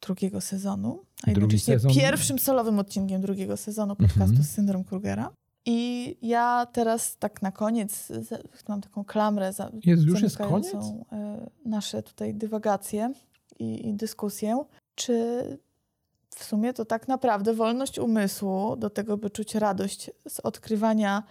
[0.00, 4.44] drugiego sezonu, a jednocześnie sezon- pierwszym solowym odcinkiem drugiego sezonu podcastu Mhm.
[4.44, 5.30] Syndrom Krugera.
[5.66, 8.12] I ja teraz tak na koniec
[8.68, 13.12] mam taką klamrę za, Jezu, już jest zamykającą, e, nasze tutaj dywagacje
[13.58, 14.64] i, i dyskusję.
[14.94, 15.42] Czy
[16.36, 21.22] w sumie to tak naprawdę wolność umysłu do tego, by czuć radość z odkrywania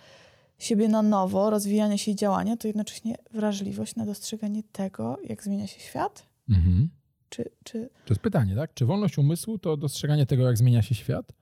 [0.57, 5.67] siebie na nowo, rozwijania się i działania, to jednocześnie wrażliwość na dostrzeganie tego, jak zmienia
[5.67, 6.27] się świat?
[6.49, 6.89] Mhm.
[7.29, 8.73] Czy, czy To jest pytanie, tak?
[8.73, 11.33] Czy wolność umysłu to dostrzeganie tego, jak zmienia się świat?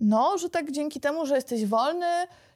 [0.00, 2.06] no, że tak dzięki temu, że jesteś wolny,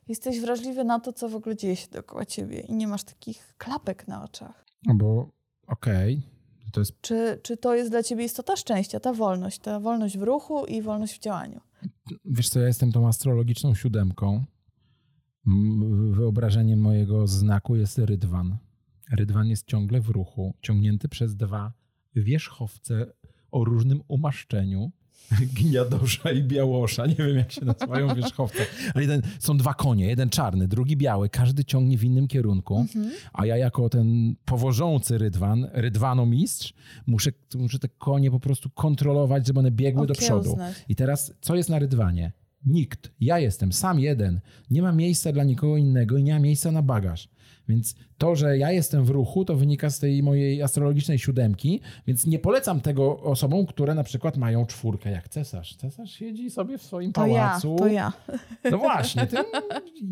[0.08, 3.54] jesteś wrażliwy na to, co w ogóle dzieje się dookoła ciebie i nie masz takich
[3.58, 4.64] klapek na oczach.
[4.86, 5.28] No bo
[5.66, 6.22] okej,
[6.72, 10.22] to jest Czy, czy to jest dla ciebie istota szczęścia, ta wolność, ta wolność w
[10.22, 11.60] ruchu i wolność w działaniu?
[12.24, 14.44] Wiesz co, ja jestem tą astrologiczną siódemką.
[16.10, 18.56] Wyobrażeniem mojego znaku jest rydwan.
[19.12, 21.72] Rydwan jest ciągle w ruchu, ciągnięty przez dwa
[22.16, 23.06] wierzchowce
[23.50, 24.92] o różnym umaszczeniu.
[25.60, 27.06] Gniadosza i białosza.
[27.06, 28.66] Nie wiem, jak się nazywają wierzchowce.
[28.94, 31.28] Ale jeden, są dwa konie, jeden czarny, drugi biały.
[31.28, 32.86] Każdy ciągnie w innym kierunku.
[33.32, 36.74] A ja jako ten powożący rydwan, rydwanomistrz,
[37.06, 40.52] muszę, muszę te konie po prostu kontrolować, żeby one biegły do przodu.
[40.52, 40.84] Okiełznać.
[40.88, 42.32] I teraz, co jest na rydwanie?
[42.66, 43.10] Nikt.
[43.20, 44.40] Ja jestem sam jeden.
[44.70, 47.28] Nie ma miejsca dla nikogo innego i nie ma miejsca na bagaż.
[47.68, 52.26] Więc to, że ja jestem w ruchu, to wynika z tej mojej astrologicznej siódemki, więc
[52.26, 55.76] nie polecam tego osobom, które na przykład mają czwórkę, jak cesarz.
[55.76, 57.76] Cesarz siedzi sobie w swoim To ja, pałacu.
[57.78, 58.12] to ja.
[58.70, 59.36] No właśnie, ty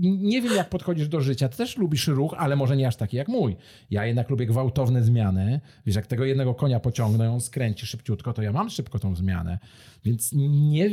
[0.00, 1.48] nie wiem, jak podchodzisz do życia.
[1.48, 3.56] Ty też lubisz ruch, ale może nie aż taki jak mój.
[3.90, 5.60] Ja jednak lubię gwałtowne zmiany.
[5.86, 9.58] Wiesz, jak tego jednego konia pociągnę, on skręci szybciutko, to ja mam szybko tą zmianę.
[10.04, 10.88] Więc nie,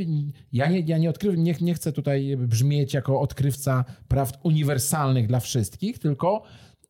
[0.53, 5.39] ja, nie, ja nie, odkry, nie, nie chcę tutaj brzmieć jako odkrywca prawd uniwersalnych dla
[5.39, 6.26] wszystkich, tylko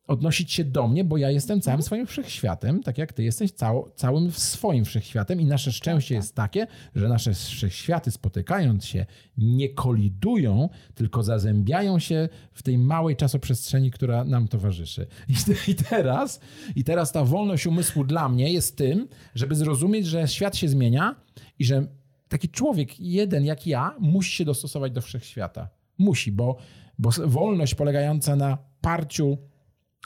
[0.08, 3.90] odnosić się do mnie, bo ja jestem całym swoim wszechświatem, tak jak ty jesteś cał,
[3.94, 9.06] całym swoim wszechświatem i nasze szczęście jest takie, że nasze wszechświaty spotykając się
[9.38, 15.06] nie kolidują, tylko zazębiają się w tej małej czasoprzestrzeni, która nam towarzyszy.
[15.28, 15.34] I,
[15.70, 16.40] i, teraz,
[16.76, 21.14] I teraz ta wolność umysłu dla mnie jest tym, żeby zrozumieć, że świat się zmienia
[21.58, 21.86] i że
[22.28, 25.68] taki człowiek jeden jak ja musi się dostosować do wszechświata.
[25.98, 26.56] Musi, bo,
[26.98, 29.38] bo wolność polegająca na parciu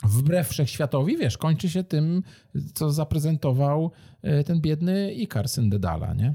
[0.03, 2.23] wbrew wszechświatowi, wiesz, kończy się tym,
[2.73, 6.33] co zaprezentował e, ten biedny Ikar syn Dedala, nie?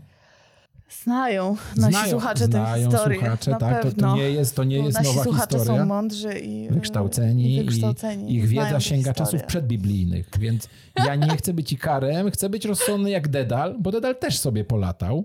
[1.03, 3.19] Znają nasi znają, słuchacze znają tę historię.
[3.19, 4.11] słuchacze, na tak, to, pewno.
[4.11, 5.81] to nie jest, to nie Bo jest nowa słuchacze historia.
[5.83, 10.69] są mądrzy i e, wykształceni, i, wykształceni i ich wiedza sięga czasów przedbiblijnych, więc
[11.07, 15.25] ja nie chcę być ikarem, chcę być rozsądny jak Dedal, bo Dedal też sobie polatał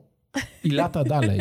[0.64, 1.40] i lata dalej.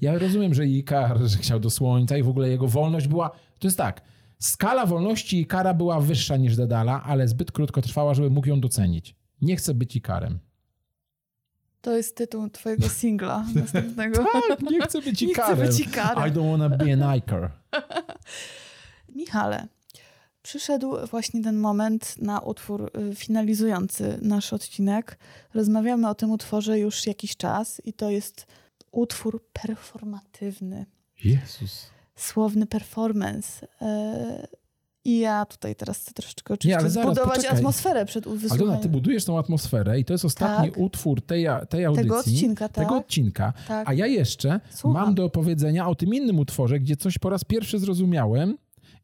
[0.00, 3.66] Ja rozumiem, że Ikar że chciał do słońca i w ogóle jego wolność była, to
[3.66, 4.00] jest tak,
[4.38, 9.16] skala wolności Ikara była wyższa niż Dedala, ale zbyt krótko trwała, żeby mógł ją docenić.
[9.40, 10.38] Nie chcę być Ikarem.
[11.80, 14.24] To jest tytuł twojego singla następnego.
[14.48, 15.68] Tak, nie chcę być Nie chcę Ikarem.
[15.68, 16.28] być Ikarem.
[16.28, 17.50] I don't wanna be an Ikar.
[19.16, 19.66] Michale,
[20.42, 25.18] przyszedł właśnie ten moment na utwór y, finalizujący nasz odcinek.
[25.54, 28.46] Rozmawiamy o tym utworze już jakiś czas i to jest
[28.92, 30.86] utwór performatywny,
[31.24, 31.86] Jezus.
[32.16, 33.66] Słowny performance.
[33.82, 34.46] E,
[35.04, 37.58] I ja tutaj teraz chcę troszeczkę oczywiście ale zaraz, zbudować poczekaj.
[37.58, 40.80] atmosferę przed Aldona, wysłuchaniem ty budujesz tą atmosferę i to jest ostatni Tak.
[40.80, 42.04] utwór tej, tej audycji.
[42.04, 42.84] tego odcinka, tak?
[42.84, 43.52] Tego odcinka.
[43.68, 43.88] Tak.
[43.88, 45.02] A ja jeszcze Słucham.
[45.02, 48.56] mam do opowiedzenia o tym innym utworze, gdzie coś po raz pierwszy zrozumiałem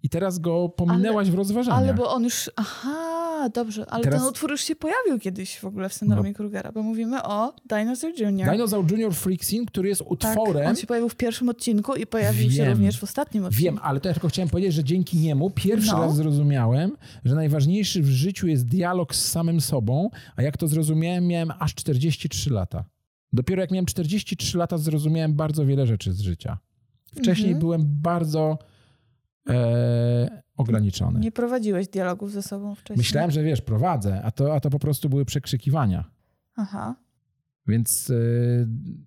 [0.02, 1.78] i teraz go pominęłaś w rozważaniach.
[1.82, 2.50] Ale bo on już.
[2.56, 6.72] Aha, dobrze, ale Teraz- ten utwór już się pojawił kiedyś w ogóle w syndromie Krugera,
[6.72, 8.50] bo mówimy o Dinosaur Jr.
[8.52, 10.66] Dinosaur Junior Freak Scene, który jest tak, utworem...
[10.68, 12.72] on się pojawił w pierwszym odcinku i pojawił się Wiem.
[12.72, 13.64] również w ostatnim odcinku.
[13.64, 16.00] Wiem, ale to ja tylko chciałem powiedzieć, że dzięki niemu pierwszy No.
[16.00, 21.26] raz zrozumiałem, że najważniejszy w życiu jest dialog z samym sobą, a jak to zrozumiałem,
[21.26, 22.84] miałem aż 43 lata.
[23.32, 26.58] Dopiero jak miałem 43 lata, zrozumiałem bardzo wiele rzeczy z życia.
[27.16, 27.60] Wcześniej Mhm.
[27.60, 28.58] byłem bardzo
[29.50, 31.20] e, ograniczony.
[31.20, 32.98] Nie prowadziłeś dialogów ze sobą wcześniej.
[32.98, 36.10] Myślałem, że wiesz, prowadzę, a to, a to po prostu były przekrzykiwania.
[36.56, 36.96] Aha.
[37.66, 38.14] Więc e,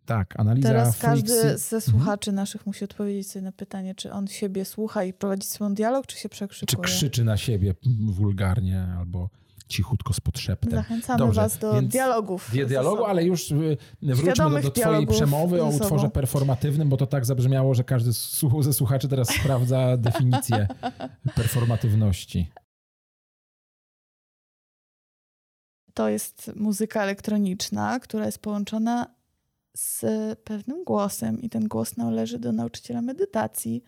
[0.05, 4.65] tak, analiza Teraz każdy ze słuchaczy naszych musi odpowiedzieć sobie na pytanie, czy on siebie
[4.65, 6.83] słucha i prowadzi swój dialog, czy się czy przekrzykuje.
[6.83, 7.73] krzyczy na siebie
[8.07, 9.29] wulgarnie albo
[9.73, 10.71] cichutko z podszeptem.
[10.71, 12.49] Zachęcamy Dobrze, was do dialogów.
[12.53, 16.97] Ze dialogu, ale już y, wróćmy do, do twojej przemowy o ze utworze performatywnym, bo
[16.97, 18.11] to tak zabrzmiało, że każdy
[18.61, 20.67] ze słuchaczy teraz sprawdza definicję
[21.35, 22.51] performatywności.
[25.93, 29.07] To jest muzyka elektroniczna, która jest połączona
[29.77, 30.05] z
[30.39, 33.83] pewnym głosem i ten głos należy do nauczyciela medytacji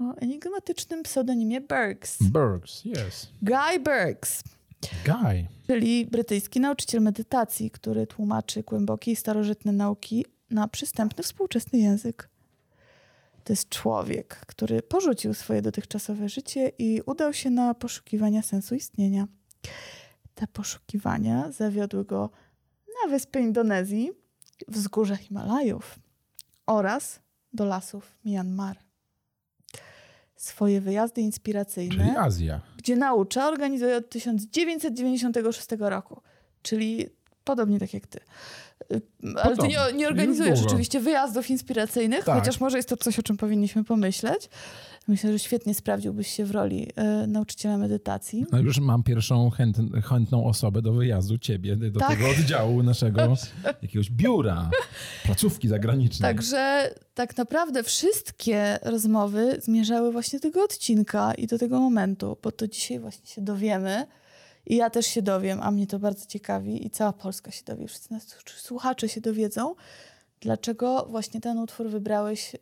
[0.00, 2.22] o enigmatycznym pseudonimie Burks.
[2.22, 3.28] Burks, yes.
[3.42, 4.42] Guy Burks,
[5.04, 5.46] Guy.
[5.66, 12.28] czyli brytyjski nauczyciel medytacji, który tłumaczy głębokie i starożytne nauki na przystępny współczesny język.
[13.44, 19.26] To jest człowiek, który porzucił swoje dotychczasowe życie i udał się na poszukiwania sensu istnienia.
[20.34, 22.30] Te poszukiwania zawiodły go
[23.04, 24.10] na wyspy Indonezji,
[24.68, 25.98] wzgórza Himalajów
[26.66, 27.20] oraz
[27.52, 28.85] do lasów Myanmar.
[30.36, 32.60] Swoje wyjazdy inspiracyjne Czyli Azja.
[32.76, 36.20] gdzie naucza organizuje od 1996 roku,
[36.62, 37.06] czyli
[37.44, 38.20] podobnie tak jak ty.
[39.42, 42.38] Ale ty nie, nie organizujesz oczywiście wyjazdów inspiracyjnych, Tak.
[42.38, 44.48] chociaż może jest to coś, o czym powinniśmy pomyśleć.
[45.08, 46.88] Myślę, że świetnie sprawdziłbyś się w roli
[47.24, 48.46] y, nauczyciela medytacji.
[48.52, 52.08] No już mam pierwszą chęt, chętną osobę do wyjazdu, ciebie, do Tak.
[52.08, 53.34] tego oddziału naszego
[53.82, 54.70] jakiegoś biura,
[55.24, 56.34] placówki zagranicznej.
[56.34, 62.52] Także tak naprawdę wszystkie rozmowy zmierzały właśnie do tego odcinka i do tego momentu, bo
[62.52, 64.06] to dzisiaj właśnie się dowiemy.
[64.66, 67.88] I ja też się dowiem, a mnie to bardzo ciekawi i cała Polska się dowie,
[67.88, 69.74] wszyscy nas słuchacze się dowiedzą,
[70.40, 72.58] dlaczego właśnie ten utwór wybrałeś y,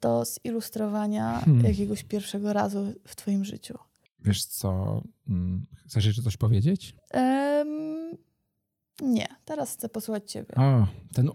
[0.00, 1.64] do zilustrowania Hmm.
[1.66, 3.78] jakiegoś pierwszego razu w twoim życiu.
[4.24, 6.94] Wiesz co, mm, chcesz jeszcze coś powiedzieć?
[7.10, 8.16] Em,
[9.02, 10.54] nie, teraz chcę posłuchać ciebie.
[10.56, 11.30] O, ten...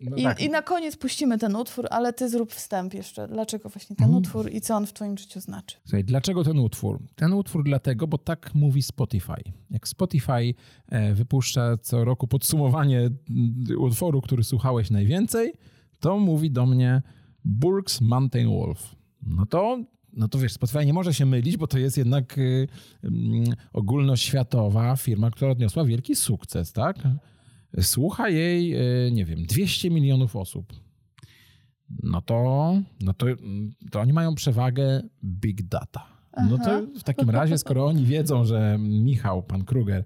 [0.00, 0.40] No I, tak.
[0.40, 3.28] I na koniec puścimy ten utwór, ale ty zrób wstęp jeszcze.
[3.28, 4.22] Dlaczego właśnie ten Mhm.
[4.22, 5.76] utwór i co on w twoim życiu znaczy?
[5.84, 7.02] Słuchaj, dlaczego ten utwór?
[7.14, 9.42] Ten utwór dlatego, bo tak mówi Spotify.
[9.70, 10.54] Jak Spotify
[10.88, 15.52] e, wypuszcza co roku podsumowanie mm, utworu, który słuchałeś najwięcej,
[16.00, 17.02] to mówi do mnie
[17.44, 18.96] Burks Mountain Wolf.
[19.26, 19.78] No to,
[20.12, 22.68] no to wiesz, Spotify nie może się mylić, bo to jest jednak y,
[23.04, 26.96] mm, ogólnoświatowa firma, która odniosła wielki sukces, tak?
[27.80, 30.72] Słucha jej, y, nie wiem, 200 milionów osób
[32.02, 33.26] no to, no to,
[33.90, 36.06] to oni mają przewagę big data.
[36.50, 40.04] No to w takim razie, skoro oni wiedzą, że Michał, pan Kruger,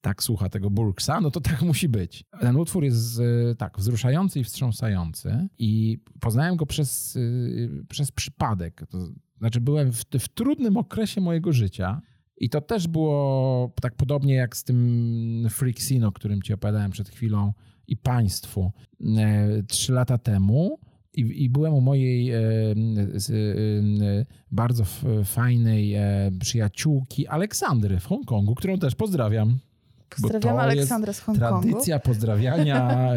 [0.00, 2.24] tak słucha tego Burksa, no to tak musi być.
[2.40, 8.82] Ten utwór jest e, tak wzruszający i wstrząsający i poznałem go przez, e, przez przypadek.
[8.90, 8.98] To
[9.38, 12.00] znaczy byłem w, w trudnym okresie mojego życia
[12.36, 16.90] i to też było tak podobnie jak z tym Freak Scene, o którym ci opowiadałem
[16.90, 17.52] przed chwilą
[17.86, 18.72] i państwu
[19.16, 20.78] e, trzy lata temu.
[21.14, 22.32] I, I byłem u mojej
[24.50, 24.84] bardzo
[25.24, 25.94] fajnej
[26.40, 29.58] przyjaciółki Aleksandry w Hongkongu, którą też pozdrawiam.
[30.08, 31.68] Pozdrawiamy jest Aleksandrę z Hongkongu.
[31.68, 33.10] Tradycja pozdrawiania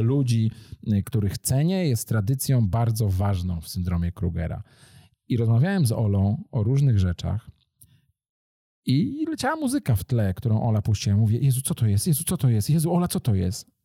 [0.00, 0.50] ludzi,
[0.92, 4.62] e, których cenię, jest tradycją bardzo ważną w syndromie Krugera.
[5.28, 7.50] I rozmawiałem z Olą o różnych rzeczach.
[8.86, 11.16] I leciała muzyka w tle, którą Ola puściła.
[11.16, 12.06] Mówię, Jezu, co to jest?
[12.06, 12.70] Jezu, co to jest?
[12.70, 13.76] Jezu, Ola, co to jest?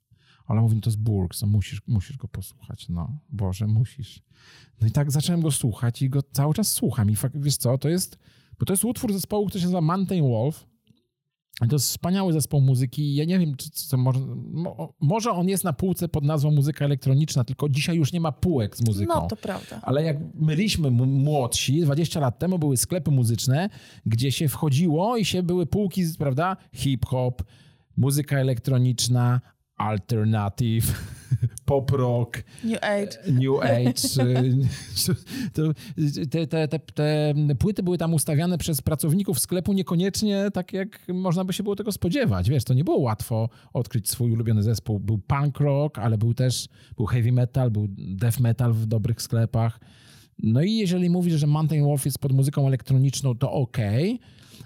[0.48, 2.90] Ola mówi, no to jest Burks, no musisz, musisz go posłuchać.
[2.90, 4.24] No, Boże, musisz.
[4.82, 7.10] No i tak zacząłem go słuchać i go cały czas słucham.
[7.10, 8.18] I fakt, wiesz co, to jest,
[8.60, 10.68] bo to jest utwór zespołu, który się nazywa Mountain Wolf.
[11.60, 13.16] To jest wspaniały zespoł muzyki.
[13.16, 14.20] Ja nie wiem, czy, czy to może,
[14.52, 18.32] mo, może on jest na półce pod nazwą muzyka elektroniczna, tylko dzisiaj już nie ma
[18.32, 19.14] półek z muzyką.
[19.16, 19.80] No, to prawda.
[19.84, 23.70] Ale jak myliśmy młodsi, 20 lat temu były sklepy muzyczne,
[24.06, 26.58] gdzie się wchodziło i się były półki, prawda?
[26.74, 27.44] Hip-hop,
[27.98, 29.42] muzyka elektroniczna,
[29.82, 30.86] alternative,
[31.66, 33.32] pop rock, New Age.
[33.32, 33.94] New Age.
[35.54, 35.64] to,
[36.32, 41.46] te, te, te, te płyty były tam ustawiane przez pracowników sklepu niekoniecznie tak, jak można
[41.46, 42.50] by się było tego spodziewać.
[42.50, 45.00] Wiesz, to nie było łatwo odkryć swój ulubiony zespół.
[45.00, 46.68] Był punk rock, ale był też
[46.98, 49.80] był heavy metal, był death metal w dobrych sklepach.
[50.44, 54.20] No i jeżeli mówisz, że Mountain Wolf jest pod muzyką elektroniczną, to okej.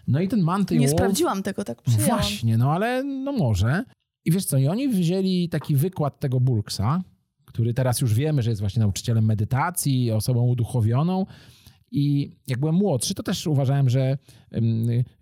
[0.07, 0.99] No i ten Mountain Nie Wolf...
[0.99, 2.07] sprawdziłam tego, tak przyjęłam.
[2.07, 3.83] Właśnie, no ale no może.
[4.25, 7.03] I wiesz co, i oni wzięli taki wykład tego Burksa,
[7.45, 11.25] który teraz już wiemy, że jest właśnie nauczycielem medytacji, osobą uduchowioną.
[11.91, 14.17] I jak byłem młodszy, to też uważałem, że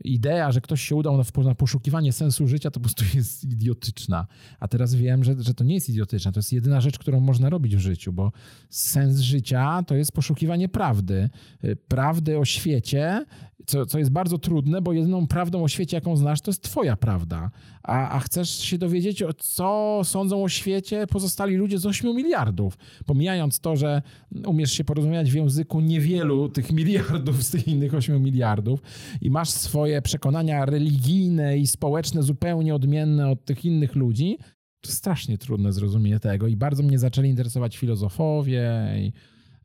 [0.03, 4.27] idea, że ktoś się udał na, na poszukiwanie sensu życia, to po prostu jest idiotyczna.
[4.59, 6.31] A teraz wiem, że, że to nie jest idiotyczna.
[6.31, 8.31] To jest jedyna rzecz, którą można robić w życiu, bo
[8.69, 11.29] sens życia to jest poszukiwanie prawdy.
[11.63, 13.25] Y, Prawdy o świecie,
[13.65, 16.95] co, co jest bardzo trudne, bo jedyną prawdą o świecie, jaką znasz, to jest twoja
[16.95, 17.51] prawda.
[17.83, 22.77] A, a chcesz się dowiedzieć, co sądzą o świecie pozostali ludzie z 8 miliardów.
[23.05, 24.01] Pomijając to, że
[24.45, 28.81] umiesz się porozmawiać w języku niewielu tych miliardów z tych innych 8 miliardów
[29.21, 34.37] i masz swoje przekonania religijne i społeczne zupełnie odmienne od tych innych ludzi,
[34.81, 39.13] to strasznie trudne zrozumienie tego i bardzo mnie zaczęli interesować filozofowie i,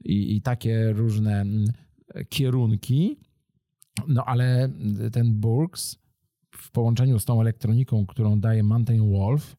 [0.05, 1.67] i, i takie różne mm,
[2.29, 3.17] kierunki.
[4.09, 4.69] No ale
[5.13, 5.97] ten Burks
[6.51, 9.57] w połączeniu z tą elektroniką, którą daje Mountain Wolf,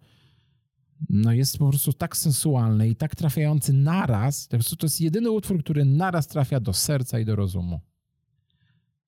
[1.10, 4.48] no jest po prostu tak sensualny i tak trafiający naraz.
[4.48, 7.80] To jest- jedyny utwór, który naraz trafia do serca i do rozumu.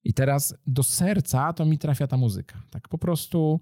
[0.04, 2.64] I teraz do serca to mi trafia ta muzyka.
[2.70, 3.60] Tak po prostu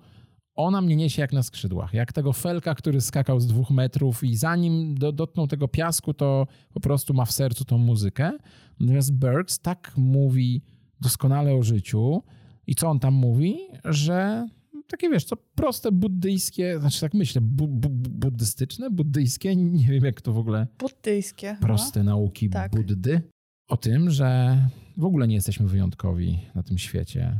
[0.55, 1.93] ona mnie niesie jak na skrzydłach.
[1.93, 6.47] Jak tego felka, który skakał z dwóch metrów i zanim do, dotknął tego piasku, to
[6.73, 8.37] po prostu ma w sercu tą muzykę.
[8.79, 10.61] Natomiast Burks tak mówi
[11.01, 12.23] doskonale o życiu.
[12.67, 13.57] I co on tam mówi?
[13.85, 14.47] Że
[14.87, 20.03] takie wiesz, co proste buddyjskie, znaczy tak myślę, bu, bu, bu- buddystyczne, buddyjskie, nie wiem
[20.05, 21.47] jak to w ogóle Buddyjskie.
[21.55, 21.67] chyba.
[21.67, 22.71] proste nauki Tak.
[22.71, 23.21] Buddy.
[23.67, 24.57] O tym, że
[24.97, 27.39] w ogóle nie jesteśmy wyjątkowi na tym świecie.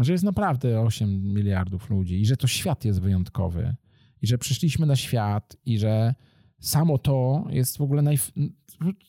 [0.00, 3.74] Że jest naprawdę 8 miliardów ludzi i że to świat jest wyjątkowy.
[4.22, 6.14] I że przyszliśmy na świat i że
[6.62, 8.18] samo to jest w ogóle, naj,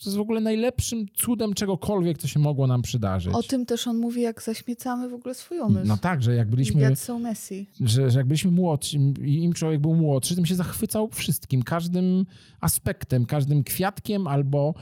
[0.06, 3.34] jest w ogóle najlepszym cudem czegokolwiek, co się mogło nam przydarzyć.
[3.34, 5.88] O tym też on mówi, jak zaśmiecamy w ogóle swój umysł.
[5.88, 7.66] No tak, że jak byliśmy Get so messy.
[7.80, 12.26] że, że jak byliśmy młodsi i im człowiek był młodszy, tym się zachwycał wszystkim, każdym
[12.62, 14.74] aspektem, każdym kwiatkiem albo,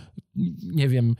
[0.63, 1.15] nie wiem,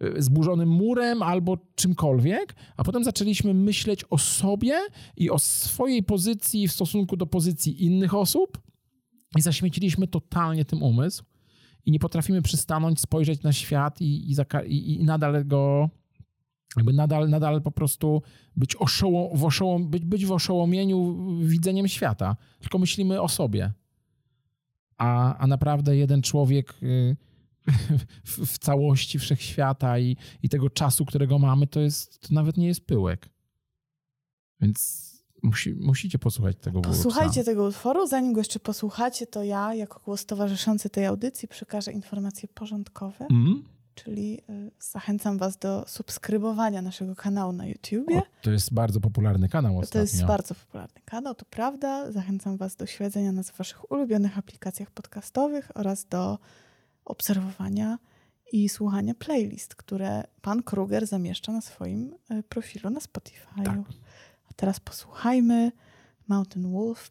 [0.00, 4.80] e, zburzonym murem albo czymkolwiek, a potem zaczęliśmy myśleć o sobie
[5.16, 8.58] i o swojej pozycji w stosunku do pozycji innych osób
[9.36, 11.24] i zaśmieciliśmy totalnie tym umysł
[11.86, 15.90] i nie potrafimy przystanąć, spojrzeć na świat i, i, i, nadal go
[16.76, 18.22] jakby nadal, nadal po prostu
[18.56, 22.36] być, oszołom, w oszołom, być, być w oszołomieniu widzeniem świata.
[22.60, 23.72] Tylko myślimy o sobie.
[24.98, 27.16] A, a naprawdę jeden człowiek y,
[28.24, 32.66] w, w całości wszechświata i, i tego czasu, którego mamy, to, jest, to nawet nie
[32.66, 33.28] jest pyłek.
[34.60, 35.13] Więc
[35.44, 37.04] musi, musicie posłuchać tego Burksa.
[37.04, 38.06] Posłuchajcie tego utworu.
[38.06, 43.26] Zanim go jeszcze posłuchacie, to ja, jako głos towarzyszący tej audycji, przekażę informacje porządkowe.
[43.30, 43.64] Mm?
[43.94, 48.18] Czyli y, zachęcam Was do subskrybowania naszego kanału na YouTubie.
[48.18, 49.92] O, to jest bardzo popularny kanał ostatnio.
[49.92, 52.12] To jest bardzo popularny kanał, to prawda.
[52.12, 56.38] Zachęcam Was do śledzenia nas w Waszych ulubionych aplikacjach podcastowych oraz do
[57.04, 57.98] obserwowania
[58.52, 63.62] i słuchania playlist, które pan Kruger zamieszcza na swoim y, profilu na Spotify.
[63.64, 63.78] Tak.
[64.54, 65.72] A teraz posłuchajmy
[66.28, 67.10] Mountain Wolf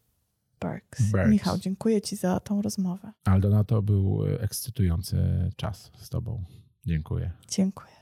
[0.60, 1.10] Burks.
[1.10, 1.30] Burks.
[1.30, 3.12] Michał, dziękuję Ci za tą rozmowę.
[3.24, 5.16] Aldona, to był e, ekscytujący
[5.56, 6.44] czas z tobą.
[6.86, 7.30] Dziękuję.
[7.48, 7.94] Dziękuję.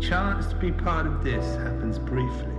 [0.00, 2.54] The chance to be part of this happens briefly.